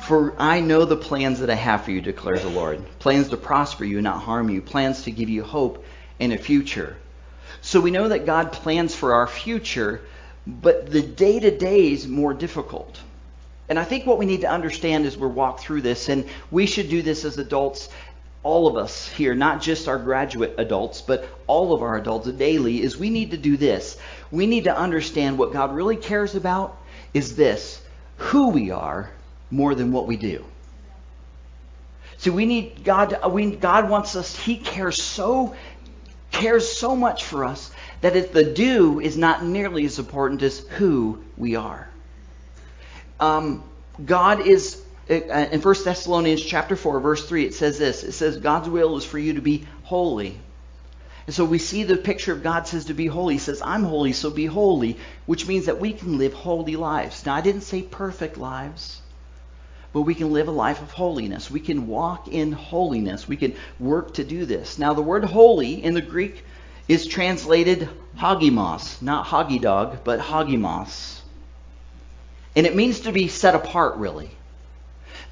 For 0.06 0.34
I 0.38 0.60
know 0.60 0.86
the 0.86 0.96
plans 0.96 1.40
that 1.40 1.50
I 1.50 1.54
have 1.54 1.84
for 1.84 1.90
you, 1.90 2.00
declares 2.00 2.42
the 2.42 2.48
Lord. 2.48 2.82
Plans 2.98 3.28
to 3.28 3.36
prosper 3.36 3.84
you 3.84 3.98
and 3.98 4.04
not 4.04 4.22
harm 4.22 4.48
you. 4.48 4.62
Plans 4.62 5.02
to 5.02 5.10
give 5.10 5.28
you 5.28 5.42
hope 5.42 5.84
and 6.18 6.32
a 6.32 6.38
future. 6.38 6.96
So 7.60 7.80
we 7.80 7.90
know 7.90 8.08
that 8.08 8.26
God 8.26 8.52
plans 8.52 8.94
for 8.94 9.14
our 9.14 9.26
future, 9.26 10.02
but 10.46 10.90
the 10.90 11.02
day 11.02 11.40
to 11.40 11.56
day 11.56 11.92
is 11.92 12.06
more 12.06 12.32
difficult. 12.32 13.00
And 13.68 13.78
I 13.78 13.84
think 13.84 14.06
what 14.06 14.18
we 14.18 14.26
need 14.26 14.42
to 14.42 14.50
understand 14.50 15.06
as 15.06 15.16
we 15.16 15.26
walk 15.26 15.60
through 15.60 15.80
this, 15.80 16.10
and 16.10 16.26
we 16.50 16.66
should 16.66 16.90
do 16.90 17.00
this 17.00 17.24
as 17.24 17.38
adults 17.38 17.88
all 18.44 18.66
of 18.68 18.76
us 18.76 19.08
here, 19.08 19.34
not 19.34 19.60
just 19.60 19.88
our 19.88 19.98
graduate 19.98 20.54
adults, 20.58 21.00
but 21.00 21.26
all 21.46 21.72
of 21.72 21.82
our 21.82 21.96
adults 21.96 22.30
daily, 22.32 22.82
is 22.82 22.96
we 22.96 23.10
need 23.10 23.32
to 23.32 23.36
do 23.36 23.56
this. 23.56 23.96
We 24.30 24.46
need 24.46 24.64
to 24.64 24.76
understand 24.76 25.38
what 25.38 25.52
God 25.52 25.74
really 25.74 25.96
cares 25.96 26.34
about 26.34 26.78
is 27.12 27.34
this 27.36 27.80
who 28.16 28.50
we 28.50 28.70
are 28.70 29.10
more 29.50 29.74
than 29.74 29.92
what 29.92 30.06
we 30.06 30.16
do. 30.16 30.44
See, 32.18 32.30
we 32.30 32.46
need 32.46 32.84
God, 32.84 33.18
we, 33.32 33.56
God 33.56 33.90
wants 33.90 34.14
us, 34.14 34.36
He 34.36 34.56
cares 34.56 35.02
so 35.02 35.54
cares 36.30 36.70
so 36.70 36.96
much 36.96 37.24
for 37.24 37.44
us 37.44 37.70
that 38.00 38.16
if 38.16 38.32
the 38.32 38.44
do 38.44 38.98
is 39.00 39.16
not 39.16 39.44
nearly 39.44 39.84
as 39.84 39.98
important 39.98 40.42
as 40.42 40.58
who 40.58 41.22
we 41.36 41.54
are. 41.54 41.88
Um, 43.20 43.62
God 44.04 44.46
is 44.46 44.83
Uh, 45.08 45.14
in 45.14 45.60
1 45.60 45.74
Thessalonians 45.84 46.42
chapter 46.42 46.76
4 46.76 46.98
verse 47.00 47.28
3 47.28 47.44
it 47.44 47.54
says 47.54 47.78
this. 47.78 48.02
It 48.04 48.12
says 48.12 48.38
God's 48.38 48.68
will 48.68 48.96
is 48.96 49.04
for 49.04 49.18
you 49.18 49.34
to 49.34 49.42
be 49.42 49.66
holy. 49.82 50.38
And 51.26 51.34
so 51.34 51.44
we 51.44 51.58
see 51.58 51.84
the 51.84 51.96
picture 51.96 52.32
of 52.32 52.42
God 52.42 52.66
says 52.66 52.86
to 52.86 52.94
be 52.94 53.06
holy. 53.06 53.34
He 53.34 53.40
says 53.40 53.60
I'm 53.62 53.84
holy 53.84 54.12
so 54.14 54.30
be 54.30 54.46
holy 54.46 54.98
which 55.26 55.46
means 55.46 55.66
that 55.66 55.80
we 55.80 55.92
can 55.92 56.16
live 56.16 56.32
holy 56.32 56.76
lives. 56.76 57.26
Now 57.26 57.34
I 57.34 57.42
didn't 57.42 57.62
say 57.62 57.82
perfect 57.82 58.38
lives 58.38 59.02
but 59.92 60.02
we 60.02 60.14
can 60.14 60.32
live 60.32 60.48
a 60.48 60.52
life 60.52 60.82
of 60.82 60.90
holiness. 60.90 61.50
We 61.50 61.60
can 61.60 61.86
walk 61.86 62.26
in 62.26 62.50
holiness. 62.50 63.28
We 63.28 63.36
can 63.36 63.54
work 63.78 64.14
to 64.14 64.24
do 64.24 64.44
this. 64.46 64.78
Now 64.78 64.94
the 64.94 65.02
word 65.02 65.24
holy 65.24 65.84
in 65.84 65.94
the 65.94 66.00
Greek 66.00 66.44
is 66.88 67.06
translated 67.06 67.88
hagimos 68.18 69.02
not 69.02 69.26
hoggy 69.26 69.60
dog 69.60 69.98
but 70.02 70.20
hagimos. 70.20 71.20
And 72.56 72.66
it 72.66 72.74
means 72.74 73.00
to 73.00 73.12
be 73.12 73.28
set 73.28 73.54
apart, 73.54 73.96
really. 73.96 74.30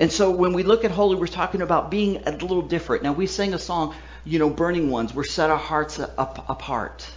And 0.01 0.11
so 0.11 0.31
when 0.31 0.53
we 0.53 0.63
look 0.63 0.85
at 0.85 0.91
holy, 0.91 1.17
we're 1.17 1.27
talking 1.27 1.63
about 1.63 1.91
being 1.91 2.23
a 2.27 2.33
little 2.33 2.63
different. 2.63 3.03
Now, 3.03 3.13
we 3.13 3.27
sing 3.27 3.55
a 3.55 3.59
song, 3.59 3.95
you 4.25 4.39
know, 4.39 4.51
Burning 4.51 4.91
Ones. 4.91 5.15
We're 5.15 5.25
set 5.25 5.51
our 5.51 5.59
hearts 5.59 5.99
up, 5.99 6.49
apart. 6.49 7.09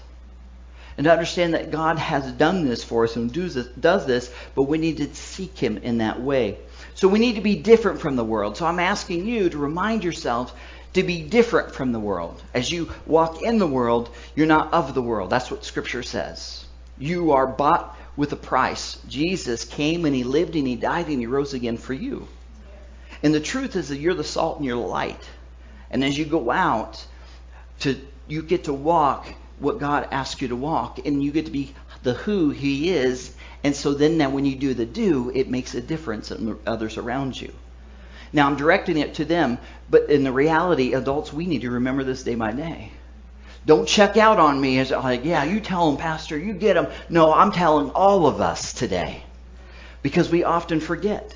And 0.97 1.05
to 1.05 1.11
understand 1.11 1.53
that 1.53 1.71
God 1.71 1.97
has 1.97 2.31
done 2.33 2.65
this 2.65 2.83
for 2.83 3.03
us 3.03 3.15
and 3.15 3.31
does 3.33 4.05
this, 4.05 4.31
but 4.55 4.63
we 4.63 4.77
need 4.77 4.97
to 4.97 5.13
seek 5.13 5.57
Him 5.57 5.77
in 5.77 5.97
that 5.97 6.21
way. 6.21 6.57
So 6.93 7.07
we 7.07 7.19
need 7.19 7.35
to 7.35 7.41
be 7.41 7.57
different 7.57 7.99
from 7.99 8.15
the 8.15 8.23
world. 8.23 8.55
So 8.55 8.65
I'm 8.65 8.79
asking 8.79 9.27
you 9.27 9.49
to 9.49 9.57
remind 9.57 10.03
yourselves 10.03 10.53
to 10.93 11.03
be 11.03 11.21
different 11.23 11.73
from 11.73 11.91
the 11.91 11.99
world. 11.99 12.41
As 12.53 12.71
you 12.71 12.89
walk 13.05 13.41
in 13.41 13.57
the 13.57 13.67
world, 13.67 14.09
you're 14.35 14.47
not 14.47 14.73
of 14.73 14.93
the 14.93 15.01
world. 15.01 15.29
That's 15.29 15.51
what 15.51 15.65
Scripture 15.65 16.03
says. 16.03 16.63
You 16.97 17.33
are 17.33 17.47
bought 17.47 17.97
with 18.15 18.31
a 18.31 18.37
price. 18.37 18.97
Jesus 19.09 19.65
came 19.65 20.05
and 20.05 20.15
He 20.15 20.23
lived 20.23 20.55
and 20.55 20.65
He 20.65 20.77
died 20.77 21.07
and 21.07 21.19
He 21.19 21.25
rose 21.25 21.53
again 21.53 21.77
for 21.77 21.93
you. 21.93 22.29
And 23.23 23.33
the 23.33 23.39
truth 23.39 23.75
is 23.75 23.89
that 23.89 23.97
you're 23.97 24.13
the 24.13 24.23
salt 24.23 24.57
and 24.57 24.65
you're 24.65 24.77
the 24.77 24.87
light. 24.87 25.29
And 25.89 26.03
as 26.03 26.17
you 26.17 26.25
go 26.25 26.51
out, 26.51 27.05
to 27.81 27.99
you 28.27 28.41
get 28.41 28.65
to 28.65 28.73
walk 28.73 29.27
what 29.59 29.79
God 29.79 30.07
asks 30.11 30.41
you 30.41 30.49
to 30.49 30.55
walk, 30.55 30.99
and 31.05 31.23
you 31.23 31.31
get 31.31 31.45
to 31.45 31.51
be 31.51 31.73
the 32.03 32.13
who 32.13 32.49
He 32.49 32.89
is. 32.89 33.33
And 33.63 33.75
so 33.75 33.93
then 33.93 34.17
now 34.17 34.29
when 34.29 34.45
you 34.45 34.55
do 34.55 34.73
the 34.73 34.85
do, 34.85 35.31
it 35.33 35.49
makes 35.49 35.73
a 35.73 35.81
difference 35.81 36.31
in 36.31 36.57
others 36.67 36.97
around 36.97 37.39
you. 37.39 37.53
Now 38.33 38.47
I'm 38.47 38.57
directing 38.57 38.97
it 38.97 39.15
to 39.15 39.25
them, 39.25 39.57
but 39.89 40.09
in 40.09 40.23
the 40.23 40.31
reality, 40.31 40.93
adults, 40.93 41.31
we 41.31 41.45
need 41.45 41.61
to 41.61 41.71
remember 41.71 42.03
this 42.03 42.23
day 42.23 42.35
by 42.35 42.51
day. 42.51 42.91
Don't 43.65 43.87
check 43.87 44.17
out 44.17 44.39
on 44.39 44.59
me 44.59 44.77
as 44.79 44.91
like, 44.91 45.25
yeah, 45.25 45.43
you 45.43 45.59
tell 45.59 45.89
them, 45.89 45.97
Pastor, 45.97 46.37
you 46.37 46.53
get 46.53 46.75
them. 46.75 46.87
No, 47.09 47.33
I'm 47.33 47.51
telling 47.51 47.89
all 47.91 48.27
of 48.27 48.41
us 48.41 48.73
today. 48.73 49.23
Because 50.03 50.29
we 50.29 50.43
often 50.43 50.79
forget. 50.79 51.35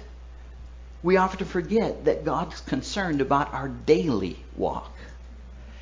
We 1.01 1.17
often 1.17 1.45
forget 1.47 2.05
that 2.05 2.25
God's 2.25 2.59
concerned 2.61 3.21
about 3.21 3.53
our 3.53 3.69
daily 3.69 4.43
walk. 4.55 4.91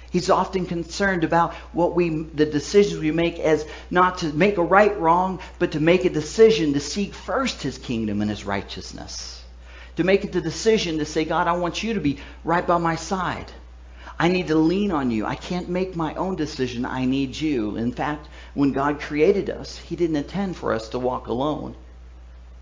He's 0.10 0.30
often 0.30 0.66
concerned 0.66 1.24
about 1.24 1.54
what 1.74 1.96
we, 1.96 2.10
the 2.10 2.46
decisions 2.46 3.02
we 3.02 3.12
make 3.12 3.40
as 3.40 3.66
not 3.92 4.20
to 4.20 4.32
make 4.32 4.58
a 4.58 4.64
right 4.64 4.98
wrong, 5.00 5.40
but 5.60 5.74
to 5.74 5.80
make 5.80 6.06
a 6.06 6.10
decision 6.10 6.74
to 6.74 6.80
seek 6.80 7.14
first 7.14 7.62
His 7.62 7.78
kingdom 7.78 8.22
and 8.22 8.30
His 8.30 8.46
righteousness. 8.46 9.44
To 9.98 10.04
make 10.04 10.24
it 10.24 10.32
the 10.32 10.42
decision 10.42 11.00
to 11.00 11.06
say, 11.06 11.26
God, 11.26 11.48
I 11.48 11.54
want 11.54 11.84
you 11.84 11.96
to 11.96 12.00
be 12.00 12.20
right 12.44 12.66
by 12.66 12.78
my 12.78 12.96
side. 12.96 13.52
I 14.20 14.30
need 14.30 14.48
to 14.48 14.56
lean 14.56 14.92
on 14.92 15.12
you. 15.12 15.26
I 15.26 15.36
can't 15.36 15.70
make 15.70 15.96
my 15.96 16.16
own 16.16 16.36
decision. 16.36 16.86
I 16.86 17.06
need 17.06 17.36
you. 17.36 17.76
In 17.76 17.92
fact, 17.92 18.28
when 18.54 18.72
God 18.72 19.00
created 19.00 19.50
us, 19.50 19.78
He 19.78 19.96
didn't 19.96 20.16
intend 20.16 20.56
for 20.56 20.74
us 20.74 20.90
to 20.90 21.00
walk 21.00 21.28
alone. 21.28 21.76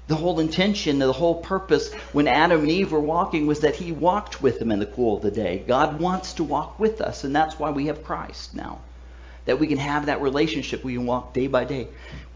The 0.07 0.15
whole 0.15 0.39
intention, 0.39 1.00
the 1.00 1.12
whole 1.12 1.41
purpose 1.41 1.91
when 2.13 2.27
Adam 2.27 2.62
and 2.62 2.69
Eve 2.69 2.91
were 2.91 3.00
walking 3.00 3.47
was 3.47 3.62
that 3.62 3.75
He 3.75 3.91
walked 3.91 4.41
with 4.41 4.59
them 4.59 4.71
in 4.71 4.79
the 4.79 4.85
cool 4.85 5.17
of 5.17 5.24
the 5.24 5.31
day. 5.31 5.63
God 5.67 6.00
wants 6.00 6.33
to 6.33 6.43
walk 6.43 6.79
with 6.79 7.01
us, 7.01 7.24
and 7.24 7.35
that's 7.35 7.57
why 7.57 7.71
we 7.71 7.88
have 7.88 8.03
Christ 8.03 8.53
now. 8.53 8.81
That 9.45 9.59
we 9.59 9.65
can 9.65 9.79
have 9.79 10.05
that 10.05 10.21
relationship. 10.21 10.83
We 10.83 10.93
can 10.93 11.07
walk 11.07 11.33
day 11.33 11.47
by 11.47 11.65
day 11.65 11.88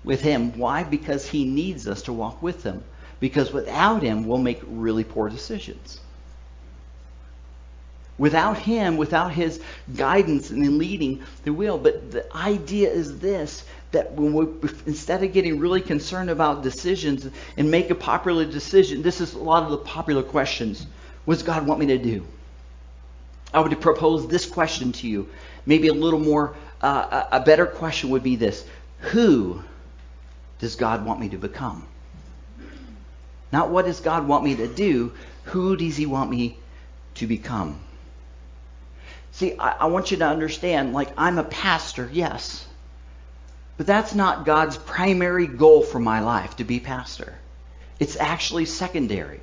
with 0.04 0.22
Him. 0.22 0.58
Why? 0.58 0.84
Because 0.84 1.28
He 1.28 1.46
needs 1.46 1.88
us 1.88 2.02
to 2.04 2.14
walk 2.14 2.42
with 2.42 2.64
Him. 2.64 2.84
Because 3.20 3.54
without 3.54 4.02
Him, 4.02 4.26
we'll 4.26 4.40
make 4.40 4.62
really 4.66 5.04
poor 5.04 5.30
decisions. 5.30 6.00
Without 8.20 8.58
Him, 8.58 8.98
without 8.98 9.32
His 9.32 9.60
guidance 9.96 10.52
and 10.52 10.78
leading, 10.78 11.24
the 11.46 11.54
will. 11.54 11.78
But 11.78 12.12
the 12.12 12.36
idea 12.36 12.92
is 12.92 13.18
this 13.20 13.64
that 13.92 14.12
when 14.12 14.34
we, 14.34 14.70
instead 14.86 15.24
of 15.24 15.34
getting 15.34 15.60
really 15.60 15.82
concerned 15.82 16.30
about 16.30 16.62
decisions 16.62 17.28
and 17.58 17.72
make 17.72 17.90
a 17.90 17.96
popular 17.96 18.46
decision, 18.46 19.02
this 19.02 19.20
is 19.20 19.34
a 19.34 19.40
lot 19.40 19.64
of 19.64 19.72
the 19.72 19.78
popular 19.78 20.22
questions. 20.22 20.86
What 21.26 21.36
does 21.36 21.44
God 21.44 21.66
want 21.66 21.80
me 21.80 21.88
to 21.88 21.98
do? 21.98 22.26
I 23.54 23.62
would 23.62 23.82
propose 23.82 24.28
this 24.28 24.46
question 24.46 24.92
to 24.92 25.08
you. 25.08 25.30
Maybe 25.66 25.88
a 25.88 25.94
little 25.94 26.20
more, 26.20 26.56
uh, 26.82 27.26
a 27.32 27.40
better 27.40 27.66
question 27.66 28.12
would 28.12 28.22
be 28.22 28.36
this 28.36 28.66
Who 29.00 29.64
does 30.60 30.76
God 30.76 31.06
want 31.06 31.20
me 31.20 31.30
to 31.30 31.38
become? 31.38 31.88
Not 33.52 33.70
what 33.70 33.86
does 33.86 34.02
God 34.02 34.28
want 34.28 34.44
me 34.44 34.56
to 34.58 34.68
do, 34.68 35.14
who 35.46 35.76
does 35.76 35.98
He 35.98 36.06
want 36.06 36.30
me 36.30 36.58
to 37.16 37.26
become? 37.26 37.80
See, 39.40 39.56
I, 39.58 39.70
I 39.70 39.86
want 39.86 40.12
you 40.12 40.18
to 40.18 40.28
understand, 40.28 40.92
like, 40.92 41.12
I'm 41.18 41.38
a 41.38 41.46
pastor, 41.46 42.10
yes. 42.12 42.68
But 43.78 43.88
that's 43.88 44.14
not 44.14 44.46
God's 44.46 44.78
primary 44.78 45.48
goal 45.48 45.82
for 45.82 45.98
my 45.98 46.20
life, 46.20 46.58
to 46.58 46.66
be 46.66 46.82
pastor. 46.82 47.34
It's 48.02 48.18
actually 48.18 48.66
secondary. 48.66 49.40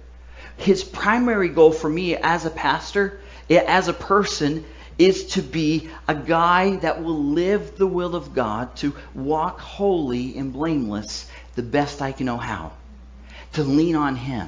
His 0.58 0.84
primary 0.84 1.48
goal 1.48 1.72
for 1.72 1.88
me 1.88 2.14
as 2.14 2.44
a 2.44 2.50
pastor, 2.50 3.20
eh, 3.48 3.64
as 3.66 3.88
a 3.88 3.94
person, 3.94 4.66
is 4.98 5.28
to 5.28 5.40
be 5.40 5.88
a 6.06 6.14
guy 6.14 6.76
that 6.76 7.02
will 7.02 7.24
live 7.24 7.78
the 7.78 7.86
will 7.86 8.14
of 8.14 8.34
God, 8.34 8.76
to 8.76 8.94
walk 9.14 9.60
holy 9.60 10.36
and 10.36 10.52
blameless 10.52 11.26
the 11.54 11.62
best 11.62 12.02
I 12.02 12.12
can 12.12 12.26
know 12.26 12.36
how, 12.36 12.72
to 13.54 13.64
lean 13.64 13.96
on 13.96 14.14
Him. 14.14 14.46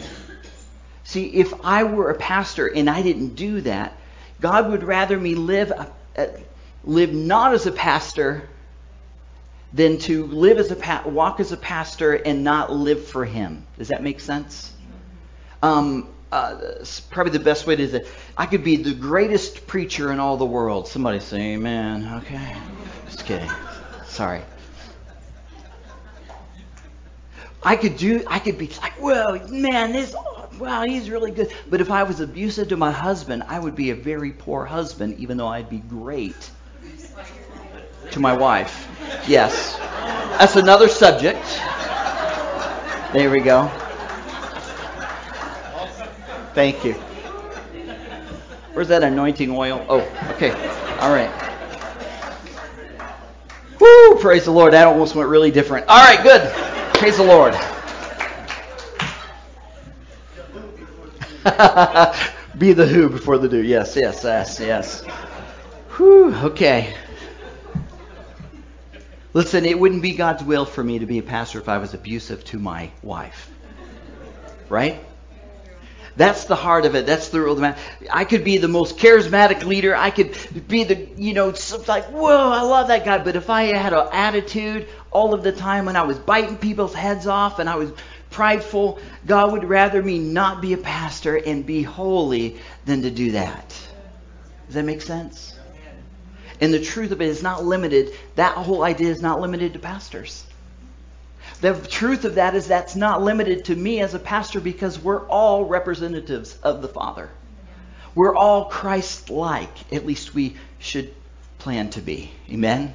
See, 1.05 1.25
if 1.25 1.55
I 1.64 1.85
were 1.85 2.11
a 2.11 2.19
pastor 2.19 2.67
and 2.67 2.90
I 2.90 3.00
didn't 3.00 3.35
do 3.35 3.62
that, 3.62 3.98
God 4.40 4.71
would 4.71 4.85
rather 4.85 5.18
me 5.18 5.35
live 5.35 5.73
live 6.85 7.12
not 7.12 7.54
as 7.54 7.66
a 7.66 7.73
pastor 7.73 8.49
than 9.73 9.99
to 9.99 10.26
live 10.26 10.59
as 10.59 10.71
a 10.71 11.02
walk 11.09 11.40
as 11.40 11.52
a 11.52 11.57
pastor 11.57 12.14
and 12.14 12.42
not 12.42 12.73
live 12.73 13.07
for 13.07 13.25
Him. 13.25 13.66
Does 13.76 13.88
that 13.88 14.02
make 14.02 14.21
sense? 14.21 14.73
Um, 15.62 16.09
uh, 16.30 16.85
probably 17.11 17.33
the 17.33 17.45
best 17.45 17.66
way 17.66 17.76
to 17.76 17.88
say 17.88 18.07
I 18.37 18.47
could 18.47 18.62
be 18.62 18.76
the 18.76 18.95
greatest 18.95 19.66
preacher 19.66 20.12
in 20.12 20.21
all 20.21 20.37
the 20.37 20.47
world. 20.47 20.88
Somebody 20.88 21.21
say 21.21 21.54
Amen. 21.54 22.21
Okay, 22.23 22.57
just 23.07 23.25
kidding. 23.25 23.50
Sorry. 24.07 24.42
I 27.62 27.76
could 27.76 27.97
do. 27.97 28.23
I 28.26 28.38
could 28.38 28.57
be 28.57 28.68
like, 28.80 29.00
well, 29.00 29.38
man, 29.49 29.92
this 29.92 30.14
wow, 30.58 30.84
he's 30.84 31.10
really 31.10 31.30
good. 31.30 31.52
But 31.70 31.80
if 31.80 31.90
I 31.90 32.02
was 32.02 32.20
abusive 32.20 32.68
to 32.68 32.76
my 32.76 32.90
husband, 32.90 33.44
I 33.48 33.58
would 33.58 33.74
be 33.74 33.90
a 33.90 33.94
very 33.94 34.32
poor 34.32 34.64
husband, 34.64 35.18
even 35.18 35.36
though 35.36 35.48
I'd 35.48 35.70
be 35.70 35.78
great 35.78 36.50
to 38.10 38.20
my 38.20 38.36
wife. 38.36 38.88
Yes. 39.28 39.76
That's 40.38 40.56
another 40.56 40.88
subject. 40.88 41.44
There 43.12 43.30
we 43.30 43.40
go. 43.40 43.70
Thank 46.54 46.84
you. 46.84 46.94
Where's 48.72 48.88
that 48.88 49.02
anointing 49.02 49.50
oil? 49.50 49.84
Oh, 49.88 50.00
okay. 50.34 50.50
All 51.00 51.12
right. 51.12 51.30
Woo! 53.80 54.20
Praise 54.20 54.44
the 54.44 54.50
Lord. 54.50 54.72
That 54.72 54.86
almost 54.86 55.14
went 55.14 55.28
really 55.28 55.50
different. 55.50 55.86
All 55.88 56.04
right, 56.04 56.22
good. 56.22 56.52
Praise 56.94 57.16
the 57.16 57.24
Lord. 57.24 57.54
Be 62.59 62.73
the 62.73 62.87
who 62.87 63.09
before 63.09 63.38
the 63.38 63.49
do. 63.49 63.62
Yes, 63.62 63.95
yes, 63.97 64.25
yes, 64.25 64.59
yes. 64.61 65.02
Whew, 65.97 66.35
okay. 66.35 66.95
Listen, 69.33 69.64
it 69.64 69.78
wouldn't 69.78 70.02
be 70.02 70.14
God's 70.14 70.42
will 70.42 70.64
for 70.64 70.83
me 70.83 70.99
to 70.99 71.07
be 71.07 71.18
a 71.18 71.23
pastor 71.23 71.59
if 71.59 71.68
I 71.68 71.78
was 71.78 71.95
abusive 71.95 72.45
to 72.47 72.59
my 72.59 72.90
wife. 73.02 73.50
Right? 74.68 75.04
That's 76.16 76.47
the 76.47 76.57
heart 76.57 76.85
of 76.85 76.97
it. 76.97 77.07
That's 77.07 77.28
the 77.28 77.40
real 77.40 77.54
matter. 77.54 77.78
I 78.11 78.25
could 78.25 78.42
be 78.42 78.59
the 78.59 78.66
most 78.66 78.97
charismatic 78.97 79.64
leader. 79.64 79.95
I 79.95 80.11
could 80.11 80.37
be 80.66 80.83
the, 80.83 81.09
you 81.16 81.33
know, 81.33 81.54
like, 81.87 82.07
whoa, 82.07 82.50
I 82.50 82.62
love 82.62 82.88
that 82.88 83.04
guy. 83.04 83.18
But 83.18 83.37
if 83.37 83.49
I 83.49 83.66
had 83.66 83.92
an 83.92 84.09
attitude 84.11 84.88
all 85.12 85.33
of 85.33 85.45
the 85.45 85.52
time 85.52 85.87
when 85.87 85.95
I 85.95 86.02
was 86.02 86.18
biting 86.18 86.57
people's 86.57 86.92
heads 86.92 87.28
off 87.28 87.61
and 87.61 87.71
I 87.71 87.76
was 87.76 87.92
prideful, 88.30 88.99
God 89.26 89.52
would 89.52 89.64
rather 89.64 90.02
me 90.02 90.18
not 90.18 90.61
be 90.61 90.73
a 90.73 90.78
pastor 90.78 91.37
and 91.37 91.64
be 91.64 91.82
holy 91.82 92.58
than 92.85 93.02
to 93.02 93.11
do 93.11 93.32
that. 93.32 93.68
Does 94.66 94.75
that 94.75 94.85
make 94.85 95.02
sense? 95.02 95.54
And 96.61 96.75
the 96.75 96.80
truth 96.80 97.12
of 97.12 97.23
it 97.23 97.28
is 97.28 97.42
not 97.42 97.64
limited, 97.64 98.12
that 98.35 98.56
whole 98.56 98.82
idea 98.82 99.11
is 99.11 99.23
not 99.23 99.40
limited 99.40 99.73
to 99.75 99.78
pastors. 99.78 100.44
The 101.61 101.75
truth 101.75 102.25
of 102.25 102.37
that 102.37 102.54
is 102.54 102.68
that's 102.68 102.97
not 102.97 103.23
limited 103.23 103.64
to 103.66 103.76
me 103.76 104.00
as 104.00 104.14
a 104.14 104.18
pastor 104.18 104.61
because 104.61 104.99
we're 104.99 105.26
all 105.26 105.64
representatives 105.64 106.56
of 106.62 106.82
the 106.82 106.88
Father. 106.88 107.30
We're 108.14 108.35
all 108.35 108.66
Christ 108.66 109.30
like. 109.30 109.92
At 109.92 110.06
least 110.06 110.35
we 110.35 110.56
should 110.78 111.14
plan 111.58 111.90
to 111.90 112.00
be. 112.00 112.30
Amen? 112.50 112.92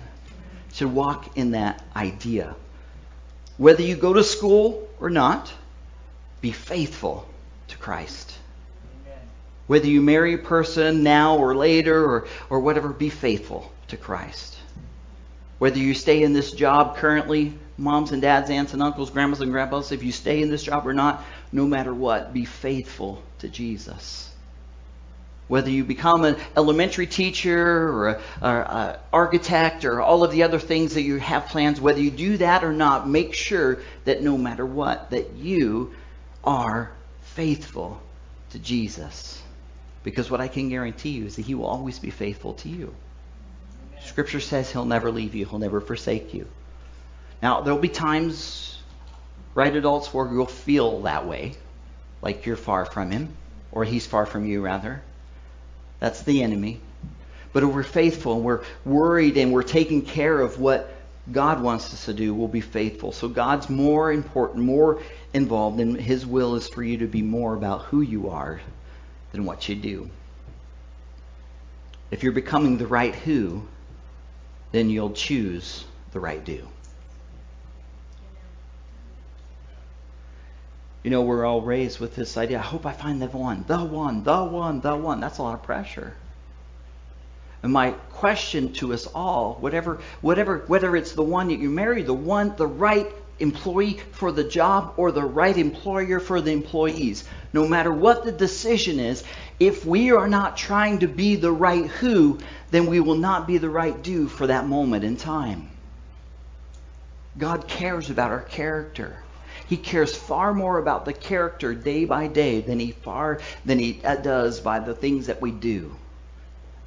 Should 0.73 0.93
walk 0.93 1.37
in 1.37 1.51
that 1.51 1.83
idea. 1.95 2.55
Whether 3.57 3.83
you 3.83 3.95
go 3.95 4.13
to 4.13 4.23
school 4.23 4.87
or 4.99 5.09
not, 5.09 5.53
be 6.41 6.51
faithful 6.51 7.27
to 7.69 7.77
Christ. 7.77 8.33
Whether 9.67 9.87
you 9.87 10.01
marry 10.01 10.33
a 10.33 10.39
person 10.39 11.03
now 11.03 11.37
or 11.37 11.55
later 11.55 12.03
or, 12.03 12.27
or 12.49 12.59
whatever, 12.59 12.89
be 12.89 13.09
faithful 13.09 13.71
to 13.87 13.97
Christ. 13.97 14.57
Whether 15.59 15.79
you 15.79 15.93
stay 15.93 16.23
in 16.23 16.33
this 16.33 16.51
job 16.51 16.97
currently, 16.97 17.53
moms 17.77 18.11
and 18.11 18.21
dads, 18.21 18.49
aunts 18.49 18.73
and 18.73 18.83
uncles, 18.83 19.09
grandmas 19.09 19.39
and 19.39 19.51
grandpas, 19.51 19.91
if 19.91 20.03
you 20.03 20.11
stay 20.11 20.41
in 20.41 20.49
this 20.49 20.63
job 20.63 20.85
or 20.85 20.93
not, 20.93 21.23
no 21.51 21.65
matter 21.65 21.93
what, 21.93 22.33
be 22.33 22.43
faithful 22.43 23.23
to 23.39 23.47
Jesus. 23.47 24.32
Whether 25.47 25.69
you 25.69 25.83
become 25.83 26.23
an 26.23 26.37
elementary 26.55 27.05
teacher 27.05 27.59
or 27.59 28.21
an 28.41 28.97
architect 29.11 29.83
or 29.85 30.01
all 30.01 30.23
of 30.23 30.31
the 30.31 30.43
other 30.43 30.59
things 30.59 30.93
that 30.93 31.01
you 31.01 31.17
have 31.17 31.47
plans, 31.47 31.81
whether 31.81 31.99
you 31.99 32.11
do 32.11 32.37
that 32.37 32.63
or 32.63 32.71
not, 32.71 33.07
make 33.09 33.33
sure 33.33 33.79
that 34.05 34.23
no 34.23 34.37
matter 34.37 34.65
what, 34.65 35.09
that 35.11 35.33
you 35.33 35.93
are 36.43 36.91
faithful 37.21 38.01
to 38.51 38.59
Jesus. 38.59 39.41
Because 40.03 40.29
what 40.31 40.41
I 40.41 40.47
can 40.47 40.69
guarantee 40.69 41.09
you 41.09 41.25
is 41.25 41.35
that 41.35 41.45
He 41.45 41.55
will 41.55 41.65
always 41.65 41.99
be 41.99 42.09
faithful 42.09 42.53
to 42.55 42.69
you. 42.69 42.93
Scripture 44.01 44.39
says 44.39 44.71
He'll 44.71 44.85
never 44.85 45.11
leave 45.11 45.35
you, 45.35 45.45
He'll 45.45 45.59
never 45.59 45.81
forsake 45.81 46.33
you. 46.33 46.47
Now, 47.41 47.61
there'll 47.61 47.79
be 47.79 47.89
times, 47.89 48.81
right, 49.55 49.75
adults, 49.75 50.13
where 50.13 50.31
you'll 50.31 50.45
feel 50.45 51.01
that 51.01 51.27
way, 51.27 51.55
like 52.21 52.45
you're 52.45 52.55
far 52.55 52.85
from 52.85 53.11
Him, 53.11 53.29
or 53.71 53.83
He's 53.83 54.05
far 54.05 54.25
from 54.25 54.45
you, 54.45 54.61
rather. 54.61 55.01
That's 56.03 56.21
the 56.23 56.43
enemy. 56.43 56.81
But 57.53 57.63
if 57.63 57.69
we're 57.69 57.81
faithful 57.81 58.35
and 58.35 58.43
we're 58.43 58.65
worried 58.83 59.37
and 59.37 59.53
we're 59.53 59.63
taking 59.63 60.01
care 60.01 60.37
of 60.41 60.59
what 60.59 60.93
God 61.31 61.61
wants 61.61 61.93
us 61.93 62.03
to 62.07 62.13
do, 62.13 62.33
we'll 62.33 62.49
be 62.49 62.59
faithful. 62.59 63.13
So 63.13 63.29
God's 63.29 63.69
more 63.69 64.11
important, 64.11 64.65
more 64.65 65.01
involved, 65.33 65.79
and 65.79 65.95
His 65.95 66.25
will 66.25 66.55
is 66.55 66.67
for 66.67 66.83
you 66.83 66.97
to 66.97 67.07
be 67.07 67.21
more 67.21 67.53
about 67.53 67.83
who 67.83 68.01
you 68.01 68.31
are 68.31 68.59
than 69.31 69.45
what 69.45 69.69
you 69.69 69.75
do. 69.75 70.09
If 72.11 72.21
you're 72.21 72.33
becoming 72.33 72.77
the 72.77 72.85
right 72.85 73.15
who, 73.15 73.65
then 74.73 74.89
you'll 74.89 75.13
choose 75.13 75.85
the 76.11 76.19
right 76.19 76.43
do. 76.43 76.67
You 81.03 81.09
know, 81.09 81.21
we're 81.21 81.45
all 81.45 81.61
raised 81.61 81.99
with 81.99 82.15
this 82.15 82.37
idea. 82.37 82.59
I 82.59 82.61
hope 82.61 82.85
I 82.85 82.93
find 82.93 83.21
the 83.21 83.27
one, 83.27 83.65
the 83.67 83.83
one, 83.83 84.23
the 84.23 84.43
one, 84.43 84.79
the 84.79 84.95
one. 84.95 85.19
That's 85.19 85.37
a 85.37 85.43
lot 85.43 85.55
of 85.55 85.63
pressure. 85.63 86.13
And 87.61 87.71
my 87.71 87.91
question 88.11 88.73
to 88.73 88.93
us 88.93 89.05
all, 89.07 89.55
whatever, 89.59 90.01
whatever, 90.21 90.59
whether 90.67 90.95
it's 90.95 91.13
the 91.13 91.23
one 91.23 91.49
that 91.49 91.59
you 91.59 91.69
marry, 91.69 92.03
the 92.03 92.13
one, 92.13 92.55
the 92.55 92.67
right 92.67 93.07
employee 93.39 93.99
for 94.11 94.31
the 94.31 94.43
job, 94.43 94.93
or 94.95 95.11
the 95.11 95.23
right 95.23 95.57
employer 95.57 96.19
for 96.19 96.39
the 96.39 96.51
employees, 96.51 97.23
no 97.51 97.67
matter 97.67 97.91
what 97.91 98.23
the 98.23 98.31
decision 98.31 98.99
is, 98.99 99.23
if 99.59 99.85
we 99.85 100.11
are 100.11 100.27
not 100.27 100.55
trying 100.55 100.99
to 100.99 101.07
be 101.07 101.35
the 101.35 101.51
right 101.51 101.87
who, 101.87 102.39
then 102.71 102.85
we 102.85 102.99
will 102.99 103.15
not 103.15 103.47
be 103.47 103.57
the 103.57 103.69
right 103.69 104.01
do 104.01 104.27
for 104.27 104.47
that 104.47 104.67
moment 104.67 105.03
in 105.03 105.17
time. 105.17 105.69
God 107.37 107.67
cares 107.67 108.09
about 108.09 108.31
our 108.31 108.41
character. 108.41 109.22
He 109.67 109.77
cares 109.77 110.15
far 110.15 110.53
more 110.53 110.77
about 110.77 111.05
the 111.05 111.13
character 111.13 111.73
day 111.73 112.05
by 112.05 112.27
day 112.27 112.61
than 112.61 112.79
he 112.79 112.91
far 112.91 113.39
than 113.65 113.79
he 113.79 114.01
uh, 114.03 114.15
does 114.15 114.59
by 114.59 114.79
the 114.79 114.93
things 114.93 115.27
that 115.27 115.41
we 115.41 115.51
do. 115.51 115.95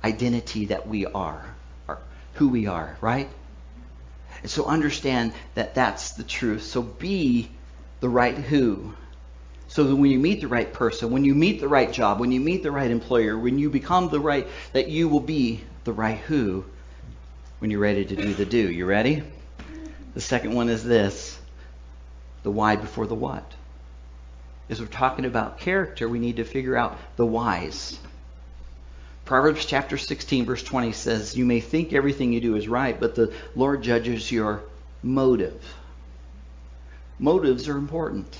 Identity 0.04 0.66
that 0.66 0.86
we 0.86 1.06
are, 1.06 1.54
or 1.88 1.98
who 2.34 2.48
we 2.48 2.66
are, 2.66 2.96
right? 3.00 3.28
And 4.42 4.50
so 4.50 4.66
understand 4.66 5.32
that 5.54 5.74
that's 5.74 6.12
the 6.12 6.22
truth. 6.22 6.62
So 6.62 6.82
be 6.82 7.50
the 8.00 8.08
right 8.08 8.36
who. 8.36 8.94
So 9.68 9.84
that 9.84 9.96
when 9.96 10.10
you 10.10 10.18
meet 10.18 10.40
the 10.40 10.48
right 10.48 10.72
person, 10.72 11.10
when 11.10 11.24
you 11.24 11.34
meet 11.34 11.60
the 11.60 11.68
right 11.68 11.92
job, 11.92 12.20
when 12.20 12.30
you 12.30 12.40
meet 12.40 12.62
the 12.62 12.70
right 12.70 12.90
employer, 12.90 13.36
when 13.36 13.58
you 13.58 13.68
become 13.70 14.08
the 14.08 14.20
right, 14.20 14.46
that 14.72 14.88
you 14.88 15.08
will 15.08 15.20
be 15.20 15.60
the 15.84 15.92
right 15.92 16.18
who 16.18 16.64
when 17.58 17.70
you're 17.70 17.80
ready 17.80 18.04
to 18.04 18.16
do 18.16 18.34
the 18.34 18.44
do. 18.44 18.70
You 18.70 18.86
ready? 18.86 19.22
The 20.14 20.20
second 20.20 20.54
one 20.54 20.68
is 20.68 20.84
this 20.84 21.38
the 22.46 22.52
why 22.52 22.76
before 22.76 23.08
the 23.08 23.14
what. 23.16 23.42
As 24.70 24.80
we're 24.80 24.86
talking 24.86 25.24
about 25.24 25.58
character, 25.58 26.08
we 26.08 26.20
need 26.20 26.36
to 26.36 26.44
figure 26.44 26.76
out 26.76 26.96
the 27.16 27.26
whys. 27.26 27.98
Proverbs 29.24 29.64
chapter 29.66 29.98
16, 29.98 30.44
verse 30.44 30.62
20 30.62 30.92
says, 30.92 31.36
You 31.36 31.44
may 31.44 31.58
think 31.58 31.92
everything 31.92 32.32
you 32.32 32.40
do 32.40 32.54
is 32.54 32.68
right, 32.68 33.00
but 33.00 33.16
the 33.16 33.32
Lord 33.56 33.82
judges 33.82 34.30
your 34.30 34.62
motive. 35.02 35.60
Motives 37.18 37.66
are 37.66 37.76
important. 37.76 38.32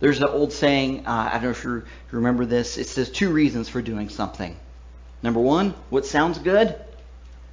There's 0.00 0.18
an 0.18 0.26
old 0.26 0.52
saying, 0.52 1.06
uh, 1.06 1.30
I 1.32 1.34
don't 1.34 1.44
know 1.44 1.50
if 1.50 1.62
you 1.62 1.84
remember 2.10 2.46
this. 2.46 2.78
It 2.78 2.88
says 2.88 3.10
two 3.10 3.30
reasons 3.30 3.68
for 3.68 3.80
doing 3.80 4.08
something. 4.08 4.56
Number 5.22 5.38
one, 5.38 5.72
what 5.88 6.04
sounds 6.04 6.40
good? 6.40 6.74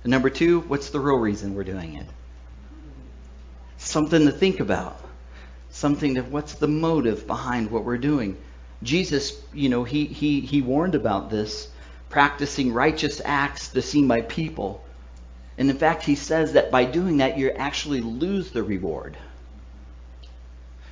And 0.01 0.09
number 0.09 0.31
two, 0.31 0.61
what's 0.61 0.89
the 0.89 0.99
real 0.99 1.19
reason 1.19 1.53
we're 1.53 1.65
doing 1.65 1.97
it? 1.97 2.07
Something 3.77 4.25
to 4.25 4.31
think 4.31 4.59
about 4.59 5.04
something 5.75 6.13
that 6.13 6.31
what's 6.31 6.53
the 6.53 6.69
motive 6.69 7.27
behind 7.27 7.69
what 7.69 7.83
we're 7.83 7.97
doing. 7.97 8.37
Jesus, 8.81 9.37
you 9.53 9.67
know, 9.67 9.83
he, 9.83 10.05
he, 10.05 10.39
he 10.39 10.61
warned 10.61 10.95
about 10.95 11.29
this, 11.29 11.67
practicing 12.09 12.71
righteous 12.71 13.21
acts 13.25 13.67
to 13.67 13.81
seen 13.81 14.07
by 14.07 14.21
people. 14.21 14.81
And 15.57 15.69
in 15.69 15.77
fact, 15.77 16.03
he 16.03 16.15
says 16.15 16.53
that 16.53 16.71
by 16.71 16.85
doing 16.85 17.17
that, 17.17 17.37
you 17.37 17.51
actually 17.51 17.99
lose 17.99 18.51
the 18.51 18.63
reward. 18.63 19.17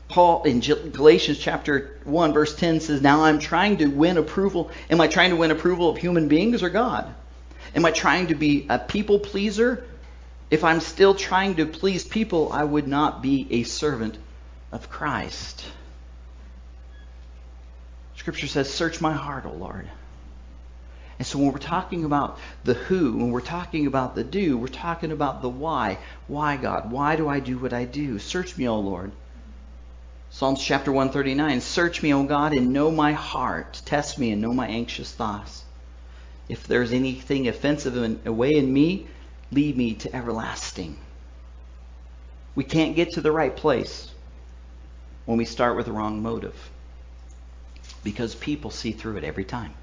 Paul 0.09 0.43
in 0.43 0.59
Galatians 0.59 1.39
chapter 1.39 1.97
1, 2.03 2.33
verse 2.33 2.53
10 2.53 2.81
says, 2.81 3.01
Now 3.01 3.23
I'm 3.23 3.39
trying 3.39 3.77
to 3.77 3.87
win 3.87 4.17
approval. 4.17 4.69
Am 4.89 4.99
I 4.99 5.07
trying 5.07 5.29
to 5.29 5.37
win 5.37 5.51
approval 5.51 5.89
of 5.89 5.97
human 5.97 6.27
beings 6.27 6.61
or 6.61 6.69
God? 6.69 7.13
Am 7.73 7.85
I 7.85 7.91
trying 7.91 8.27
to 8.27 8.35
be 8.35 8.65
a 8.69 8.79
people 8.79 9.19
pleaser? 9.19 9.85
If 10.51 10.65
I'm 10.65 10.81
still 10.81 11.15
trying 11.15 11.55
to 11.55 11.65
please 11.65 12.03
people, 12.03 12.51
I 12.51 12.65
would 12.65 12.87
not 12.87 13.21
be 13.21 13.47
a 13.49 13.63
servant 13.63 14.17
of 14.73 14.89
Christ. 14.89 15.63
Scripture 18.15 18.47
says, 18.47 18.73
Search 18.73 18.99
my 18.99 19.13
heart, 19.13 19.45
O 19.45 19.51
Lord. 19.51 19.87
And 21.19 21.27
so 21.27 21.37
when 21.37 21.51
we're 21.51 21.59
talking 21.59 22.05
about 22.05 22.39
the 22.63 22.73
who, 22.73 23.17
when 23.17 23.29
we're 23.29 23.41
talking 23.41 23.85
about 23.85 24.15
the 24.15 24.23
do, 24.23 24.57
we're 24.57 24.67
talking 24.67 25.11
about 25.11 25.43
the 25.43 25.49
why. 25.49 25.99
Why, 26.27 26.57
God? 26.57 26.91
Why 26.91 27.15
do 27.15 27.29
I 27.29 27.39
do 27.39 27.59
what 27.59 27.71
I 27.71 27.85
do? 27.85 28.17
Search 28.17 28.57
me, 28.57 28.67
O 28.67 28.79
Lord. 28.79 29.11
Psalms 30.31 30.63
chapter 30.63 30.91
139 30.91 31.61
Search 31.61 32.01
me, 32.01 32.11
O 32.11 32.23
God, 32.23 32.53
and 32.53 32.73
know 32.73 32.89
my 32.89 33.13
heart. 33.13 33.79
Test 33.85 34.17
me 34.17 34.31
and 34.31 34.41
know 34.41 34.53
my 34.53 34.67
anxious 34.67 35.11
thoughts. 35.11 35.63
If 36.49 36.65
there's 36.65 36.91
anything 36.91 37.47
offensive 37.47 37.95
in, 37.95 38.19
away 38.25 38.53
in 38.53 38.73
me, 38.73 39.07
lead 39.51 39.77
me 39.77 39.93
to 39.93 40.15
everlasting. 40.15 40.97
We 42.55 42.63
can't 42.63 42.95
get 42.95 43.11
to 43.11 43.21
the 43.21 43.31
right 43.31 43.55
place 43.55 44.12
when 45.25 45.37
we 45.37 45.45
start 45.45 45.75
with 45.75 45.85
the 45.85 45.91
wrong 45.91 46.21
motive 46.21 46.55
because 48.03 48.35
people 48.35 48.69
see 48.69 48.91
through 48.91 49.17
it 49.17 49.23
every 49.23 49.45
time. 49.45 49.73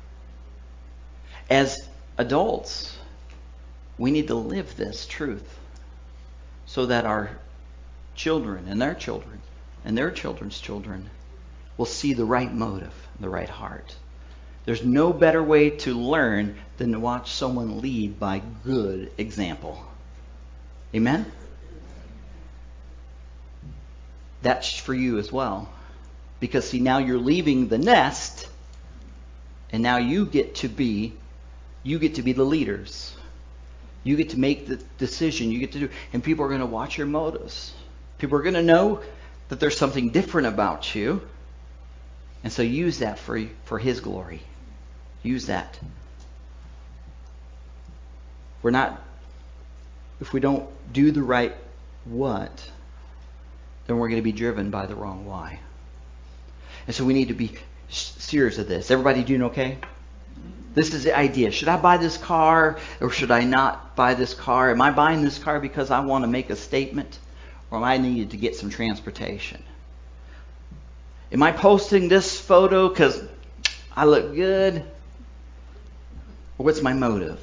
As 1.48 1.88
adults, 2.18 2.96
we 3.98 4.10
need 4.10 4.28
to 4.28 4.34
live 4.34 4.76
this 4.76 5.06
truth 5.06 5.58
so 6.66 6.86
that 6.86 7.06
our 7.06 7.38
children 8.14 8.66
and 8.68 8.80
their 8.80 8.94
children 8.94 9.40
and 9.84 9.96
their 9.96 10.10
children's 10.10 10.60
children 10.60 11.10
will 11.76 11.86
see 11.86 12.12
the 12.12 12.24
right 12.24 12.52
motive, 12.52 12.92
the 13.18 13.28
right 13.28 13.48
heart. 13.48 13.96
There's 14.66 14.84
no 14.84 15.12
better 15.12 15.42
way 15.42 15.70
to 15.70 15.94
learn 15.94 16.56
than 16.76 16.92
to 16.92 17.00
watch 17.00 17.32
someone 17.32 17.80
lead 17.80 18.20
by 18.20 18.42
good 18.64 19.10
example. 19.16 19.82
Amen? 20.94 21.32
That's 24.42 24.76
for 24.76 24.94
you 24.94 25.18
as 25.18 25.30
well. 25.32 25.68
Because, 26.38 26.68
see, 26.68 26.80
now 26.80 26.98
you're 26.98 27.18
leaving 27.18 27.68
the 27.68 27.78
nest, 27.78 28.48
and 29.70 29.82
now 29.82 29.98
you 29.98 30.26
get 30.26 30.56
to 30.56 30.68
be, 30.68 31.12
you 31.82 31.98
get 31.98 32.14
to 32.14 32.22
be 32.22 32.32
the 32.32 32.44
leaders. 32.44 33.14
You 34.02 34.16
get 34.16 34.30
to 34.30 34.38
make 34.38 34.66
the 34.66 34.76
decision. 34.98 35.50
You 35.50 35.58
get 35.58 35.72
to 35.72 35.80
do, 35.80 35.88
and 36.12 36.24
people 36.24 36.44
are 36.44 36.48
going 36.48 36.60
to 36.60 36.66
watch 36.66 36.96
your 36.96 37.06
motives. 37.06 37.74
People 38.18 38.38
are 38.38 38.42
going 38.42 38.54
to 38.54 38.62
know 38.62 39.02
that 39.48 39.60
there's 39.60 39.76
something 39.76 40.10
different 40.10 40.46
about 40.46 40.94
you, 40.94 41.20
and 42.42 42.52
so 42.52 42.62
use 42.62 43.00
that 43.00 43.18
for 43.18 43.42
for 43.64 43.78
His 43.78 44.00
glory. 44.00 44.42
Use 45.22 45.46
that. 45.46 45.78
We're 48.62 48.70
not. 48.70 49.02
If 50.20 50.32
we 50.32 50.40
don't 50.40 50.68
do 50.92 51.10
the 51.10 51.22
right 51.22 51.54
what, 52.04 52.70
then 53.90 53.98
we're 53.98 54.08
going 54.08 54.20
to 54.20 54.22
be 54.22 54.30
driven 54.30 54.70
by 54.70 54.86
the 54.86 54.94
wrong 54.94 55.26
why. 55.26 55.58
And 56.86 56.94
so 56.94 57.04
we 57.04 57.12
need 57.12 57.26
to 57.26 57.34
be 57.34 57.50
serious 57.88 58.56
of 58.58 58.68
this. 58.68 58.88
Everybody 58.88 59.24
doing 59.24 59.42
okay? 59.42 59.78
This 60.74 60.94
is 60.94 61.02
the 61.02 61.18
idea. 61.18 61.50
Should 61.50 61.66
I 61.66 61.76
buy 61.76 61.96
this 61.96 62.16
car 62.16 62.78
or 63.00 63.10
should 63.10 63.32
I 63.32 63.42
not 63.42 63.96
buy 63.96 64.14
this 64.14 64.32
car? 64.32 64.70
Am 64.70 64.80
I 64.80 64.92
buying 64.92 65.22
this 65.22 65.40
car 65.40 65.58
because 65.58 65.90
I 65.90 65.98
want 65.98 66.22
to 66.22 66.28
make 66.28 66.50
a 66.50 66.56
statement 66.56 67.18
or 67.68 67.78
am 67.78 67.84
I 67.84 67.96
needed 67.96 68.30
to 68.30 68.36
get 68.36 68.54
some 68.54 68.70
transportation? 68.70 69.60
Am 71.32 71.42
I 71.42 71.50
posting 71.50 72.06
this 72.06 72.40
photo 72.40 72.90
because 72.90 73.20
I 73.96 74.04
look 74.04 74.36
good? 74.36 74.84
Or 76.58 76.64
what's 76.64 76.80
my 76.80 76.92
motive? 76.92 77.40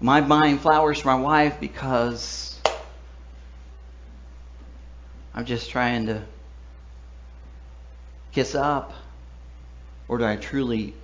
Am 0.00 0.08
I 0.08 0.20
buying 0.20 0.58
flowers 0.58 1.00
for 1.00 1.08
my 1.08 1.20
wife 1.20 1.58
because 1.58 2.59
I'm 5.34 5.44
just 5.44 5.70
trying 5.70 6.06
to 6.06 6.22
kiss 8.32 8.54
up? 8.54 8.92
Or 10.08 10.18
do 10.18 10.24
I 10.24 10.36
truly 10.36 10.94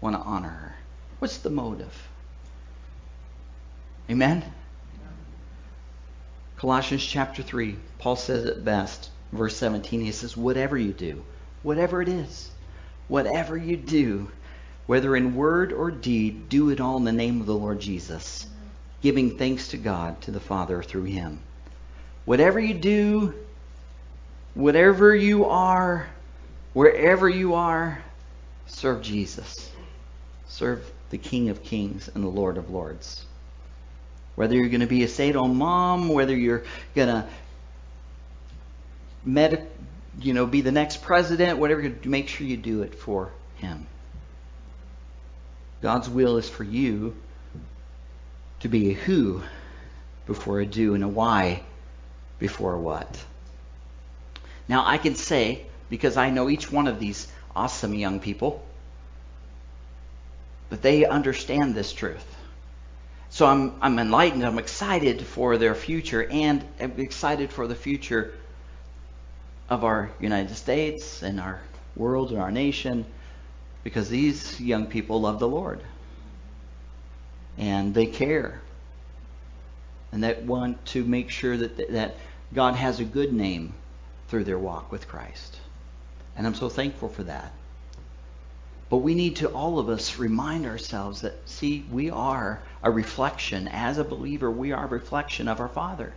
want 0.00 0.16
to 0.16 0.22
honor 0.22 0.48
her? 0.48 0.76
What's 1.18 1.38
the 1.38 1.50
motive? 1.50 2.08
Amen? 4.10 4.44
Colossians 6.56 7.04
chapter 7.04 7.42
3, 7.42 7.76
Paul 7.98 8.16
says 8.16 8.44
it 8.44 8.64
best. 8.64 9.10
Verse 9.32 9.56
17, 9.56 10.00
he 10.00 10.12
says, 10.12 10.36
Whatever 10.36 10.76
you 10.76 10.92
do, 10.92 11.24
whatever 11.62 12.02
it 12.02 12.08
is, 12.08 12.50
whatever 13.08 13.56
you 13.56 13.76
do, 13.76 14.30
whether 14.86 15.14
in 15.16 15.34
word 15.34 15.72
or 15.72 15.90
deed, 15.90 16.48
do 16.48 16.68
it 16.70 16.80
all 16.80 16.96
in 16.96 17.04
the 17.04 17.12
name 17.12 17.40
of 17.40 17.46
the 17.46 17.54
Lord 17.54 17.80
Jesus, 17.80 18.46
giving 19.00 19.38
thanks 19.38 19.68
to 19.68 19.76
God, 19.76 20.20
to 20.22 20.32
the 20.32 20.40
Father 20.40 20.82
through 20.82 21.04
him. 21.04 21.40
Whatever 22.24 22.60
you 22.60 22.74
do, 22.74 23.34
whatever 24.54 25.14
you 25.14 25.46
are, 25.46 26.08
wherever 26.72 27.28
you 27.28 27.54
are, 27.54 28.02
serve 28.66 29.02
Jesus. 29.02 29.70
Serve 30.46 30.90
the 31.10 31.18
King 31.18 31.48
of 31.48 31.62
Kings 31.62 32.08
and 32.14 32.24
the 32.24 32.28
Lord 32.28 32.56
of 32.56 32.70
Lords. 32.70 33.24
Whether 34.34 34.54
you're 34.54 34.68
going 34.68 34.80
to 34.80 34.86
be 34.86 35.02
a 35.04 35.08
stay-at-home 35.08 35.56
mom, 35.56 36.08
whether 36.08 36.34
you're 36.34 36.64
going 36.94 37.08
to 37.08 37.26
med- 39.24 39.68
you 40.20 40.32
know, 40.34 40.46
be 40.46 40.60
the 40.60 40.72
next 40.72 41.02
president, 41.02 41.58
whatever, 41.58 41.92
make 42.04 42.28
sure 42.28 42.46
you 42.46 42.56
do 42.56 42.82
it 42.82 42.94
for 42.94 43.30
him. 43.56 43.86
God's 45.82 46.08
will 46.08 46.36
is 46.36 46.48
for 46.48 46.64
you 46.64 47.16
to 48.60 48.68
be 48.68 48.90
a 48.90 48.94
who 48.94 49.42
before 50.26 50.60
a 50.60 50.66
do 50.66 50.94
and 50.94 51.02
a 51.02 51.08
why 51.08 51.62
before 52.38 52.74
a 52.74 52.80
what. 52.80 53.24
Now, 54.70 54.84
I 54.86 54.98
can 54.98 55.16
say, 55.16 55.62
because 55.88 56.16
I 56.16 56.30
know 56.30 56.48
each 56.48 56.70
one 56.70 56.86
of 56.86 57.00
these 57.00 57.26
awesome 57.56 57.92
young 57.92 58.20
people, 58.20 58.64
that 60.68 60.80
they 60.80 61.04
understand 61.04 61.74
this 61.74 61.92
truth. 61.92 62.24
So 63.30 63.46
I'm, 63.46 63.74
I'm 63.82 63.98
enlightened, 63.98 64.46
I'm 64.46 64.60
excited 64.60 65.22
for 65.22 65.58
their 65.58 65.74
future, 65.74 66.24
and 66.30 66.64
I'm 66.78 66.92
excited 66.98 67.50
for 67.50 67.66
the 67.66 67.74
future 67.74 68.32
of 69.68 69.82
our 69.82 70.08
United 70.20 70.54
States 70.54 71.24
and 71.24 71.40
our 71.40 71.60
world 71.96 72.30
and 72.30 72.40
our 72.40 72.52
nation 72.52 73.04
because 73.82 74.08
these 74.08 74.60
young 74.60 74.86
people 74.86 75.20
love 75.20 75.40
the 75.40 75.48
Lord 75.48 75.80
and 77.58 77.92
they 77.92 78.06
care 78.06 78.60
and 80.12 80.22
that 80.22 80.44
want 80.44 80.84
to 80.86 81.04
make 81.04 81.30
sure 81.30 81.56
that 81.56 81.92
that 81.92 82.16
God 82.52 82.74
has 82.74 83.00
a 83.00 83.04
good 83.04 83.32
name 83.32 83.74
through 84.30 84.44
their 84.44 84.58
walk 84.58 84.92
with 84.92 85.08
Christ. 85.08 85.58
And 86.36 86.46
I'm 86.46 86.54
so 86.54 86.68
thankful 86.68 87.08
for 87.08 87.24
that. 87.24 87.52
But 88.88 88.98
we 88.98 89.14
need 89.14 89.36
to 89.36 89.48
all 89.48 89.78
of 89.78 89.88
us 89.88 90.18
remind 90.18 90.66
ourselves 90.66 91.20
that 91.20 91.48
see 91.48 91.84
we 91.90 92.10
are 92.10 92.62
a 92.82 92.90
reflection 92.90 93.68
as 93.68 93.98
a 93.98 94.04
believer 94.04 94.50
we 94.50 94.72
are 94.72 94.84
a 94.84 94.88
reflection 94.88 95.48
of 95.48 95.60
our 95.60 95.68
Father. 95.68 96.12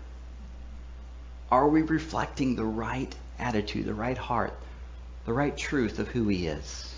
Are 1.51 1.67
we 1.67 1.81
reflecting 1.81 2.55
the 2.55 2.65
right 2.65 3.13
attitude, 3.37 3.85
the 3.85 3.93
right 3.93 4.17
heart, 4.17 4.57
the 5.25 5.33
right 5.33 5.55
truth 5.55 5.99
of 5.99 6.07
who 6.07 6.27
he 6.27 6.47
is? 6.47 6.93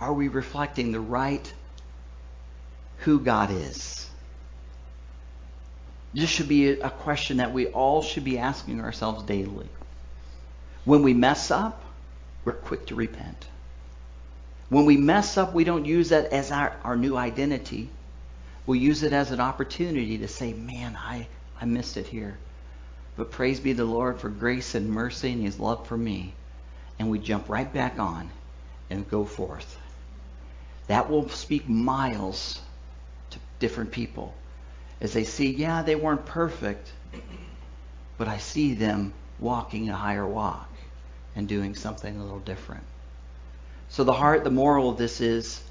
Are 0.00 0.12
we 0.12 0.28
reflecting 0.28 0.90
the 0.90 1.00
right 1.00 1.52
who 2.98 3.20
God 3.20 3.50
is? 3.50 4.08
This 6.14 6.28
should 6.28 6.48
be 6.48 6.68
a 6.68 6.90
question 6.90 7.38
that 7.38 7.52
we 7.52 7.68
all 7.68 8.02
should 8.02 8.24
be 8.24 8.38
asking 8.38 8.80
ourselves 8.80 9.22
daily. 9.24 9.68
When 10.84 11.02
we 11.02 11.14
mess 11.14 11.50
up, 11.50 11.82
we're 12.44 12.52
quick 12.52 12.86
to 12.86 12.94
repent. 12.94 13.46
When 14.68 14.84
we 14.84 14.96
mess 14.96 15.38
up, 15.38 15.54
we 15.54 15.64
don't 15.64 15.86
use 15.86 16.10
that 16.10 16.32
as 16.32 16.50
our, 16.50 16.76
our 16.84 16.96
new 16.96 17.16
identity. 17.16 17.88
We 18.66 18.78
use 18.78 19.02
it 19.02 19.12
as 19.12 19.30
an 19.30 19.40
opportunity 19.40 20.18
to 20.18 20.28
say, 20.28 20.52
man, 20.52 20.96
I, 20.96 21.28
I 21.60 21.64
missed 21.64 21.96
it 21.96 22.06
here. 22.06 22.36
But 23.16 23.30
praise 23.30 23.60
be 23.60 23.72
the 23.72 23.84
Lord 23.84 24.20
for 24.20 24.28
grace 24.28 24.74
and 24.74 24.90
mercy 24.90 25.32
and 25.32 25.42
his 25.42 25.58
love 25.58 25.86
for 25.86 25.96
me. 25.96 26.34
And 26.98 27.10
we 27.10 27.18
jump 27.18 27.48
right 27.48 27.70
back 27.72 27.98
on 27.98 28.30
and 28.90 29.08
go 29.08 29.24
forth. 29.24 29.78
That 30.88 31.10
will 31.10 31.28
speak 31.28 31.68
miles 31.68 32.60
to 33.30 33.38
different 33.58 33.92
people 33.92 34.34
as 35.02 35.12
they 35.12 35.24
see, 35.24 35.50
yeah, 35.50 35.82
they 35.82 35.94
weren't 35.94 36.24
perfect, 36.24 36.90
but 38.16 38.26
I 38.26 38.38
see 38.38 38.72
them 38.72 39.12
walking 39.38 39.90
a 39.90 39.94
higher 39.94 40.26
walk 40.26 40.70
and 41.36 41.46
doing 41.46 41.74
something 41.74 42.16
a 42.16 42.22
little 42.22 42.38
different. 42.38 42.84
So 43.90 44.04
the 44.04 44.14
heart, 44.14 44.44
the 44.44 44.50
moral 44.50 44.88
of 44.88 44.96
this 44.96 45.20
is 45.20 45.62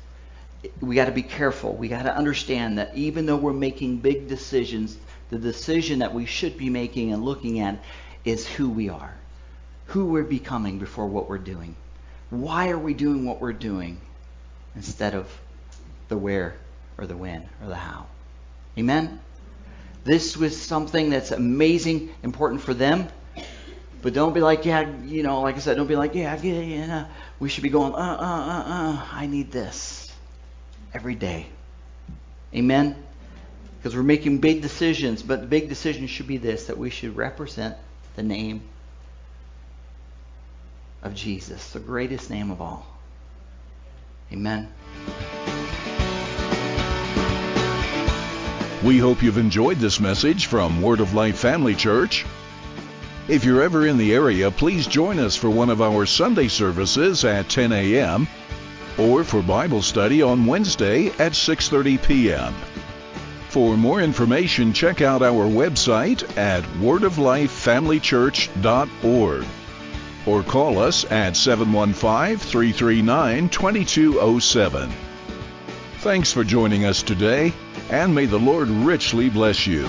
we 0.79 0.93
got 0.95 1.05
to 1.05 1.11
be 1.11 1.23
careful. 1.23 1.73
We 1.73 1.87
got 1.87 2.03
to 2.03 2.15
understand 2.15 2.77
that 2.77 2.95
even 2.95 3.25
though 3.25 3.37
we're 3.37 3.53
making 3.53 3.97
big 3.97 4.27
decisions, 4.27 4.95
the 5.31 5.39
decision 5.39 5.99
that 5.99 6.13
we 6.13 6.27
should 6.27 6.55
be 6.55 6.69
making 6.69 7.11
and 7.11 7.25
looking 7.25 7.61
at 7.61 7.83
is 8.23 8.47
who 8.47 8.69
we 8.69 8.89
are, 8.89 9.15
who 9.87 10.05
we're 10.05 10.23
becoming 10.23 10.77
before 10.77 11.07
what 11.07 11.27
we're 11.27 11.39
doing. 11.39 11.75
Why 12.29 12.69
are 12.69 12.77
we 12.77 12.93
doing 12.93 13.25
what 13.25 13.41
we're 13.41 13.53
doing? 13.53 13.99
instead 14.75 15.13
of 15.13 15.27
the 16.07 16.17
where 16.17 16.55
or 16.97 17.05
the 17.05 17.17
when 17.17 17.47
or 17.61 17.67
the 17.67 17.75
how. 17.75 18.07
Amen? 18.77 19.19
This 20.03 20.35
was 20.35 20.59
something 20.59 21.09
that's 21.09 21.31
amazing, 21.31 22.09
important 22.23 22.61
for 22.61 22.73
them. 22.73 23.07
But 24.01 24.13
don't 24.13 24.33
be 24.33 24.41
like, 24.41 24.65
yeah, 24.65 24.89
you 25.03 25.21
know, 25.21 25.41
like 25.41 25.55
I 25.55 25.59
said, 25.59 25.77
don't 25.77 25.87
be 25.87 25.95
like, 25.95 26.15
yeah, 26.15 26.35
yeah, 26.41 26.59
yeah. 26.61 27.05
We 27.39 27.49
should 27.49 27.63
be 27.63 27.69
going, 27.69 27.93
uh, 27.93 27.97
uh, 27.97 27.99
uh, 27.99 28.63
uh. 28.67 29.07
I 29.11 29.27
need 29.27 29.51
this 29.51 30.11
every 30.93 31.15
day. 31.15 31.47
Amen? 32.53 32.95
Because 33.77 33.95
we're 33.95 34.03
making 34.03 34.39
big 34.39 34.61
decisions, 34.61 35.21
but 35.21 35.41
the 35.41 35.47
big 35.47 35.69
decision 35.69 36.07
should 36.07 36.27
be 36.27 36.37
this 36.37 36.67
that 36.67 36.77
we 36.77 36.89
should 36.89 37.15
represent 37.15 37.75
the 38.15 38.23
name 38.23 38.61
of 41.03 41.13
Jesus, 41.15 41.71
the 41.71 41.79
greatest 41.79 42.29
name 42.29 42.51
of 42.51 42.61
all. 42.61 42.85
Amen. 44.31 44.71
We 48.83 48.97
hope 48.97 49.21
you've 49.21 49.37
enjoyed 49.37 49.77
this 49.77 49.99
message 49.99 50.47
from 50.47 50.81
Word 50.81 51.01
of 51.01 51.13
Life 51.13 51.37
Family 51.37 51.75
Church. 51.75 52.25
If 53.27 53.45
you're 53.45 53.61
ever 53.61 53.85
in 53.85 53.99
the 53.99 54.11
area, 54.11 54.49
please 54.49 54.87
join 54.87 55.19
us 55.19 55.35
for 55.35 55.51
one 55.51 55.69
of 55.69 55.83
our 55.83 56.07
Sunday 56.07 56.47
services 56.47 57.23
at 57.23 57.47
10 57.47 57.73
a.m. 57.73 58.27
or 58.97 59.23
for 59.23 59.43
Bible 59.43 59.83
study 59.83 60.23
on 60.23 60.47
Wednesday 60.47 61.09
at 61.19 61.33
6:30 61.33 62.01
p.m. 62.01 62.55
For 63.49 63.77
more 63.77 64.01
information, 64.01 64.73
check 64.73 65.01
out 65.01 65.21
our 65.21 65.45
website 65.45 66.35
at 66.35 66.63
wordoflifefamilychurch.org 66.81 69.45
or 70.25 70.43
call 70.43 70.79
us 70.79 71.05
at 71.11 71.37
715 71.37 72.37
339 72.37 73.49
2207. 73.49 74.91
Thanks 75.99 76.33
for 76.33 76.43
joining 76.43 76.85
us 76.85 77.03
today, 77.03 77.53
and 77.89 78.13
may 78.13 78.25
the 78.25 78.39
Lord 78.39 78.69
richly 78.69 79.29
bless 79.29 79.65
you. 79.67 79.87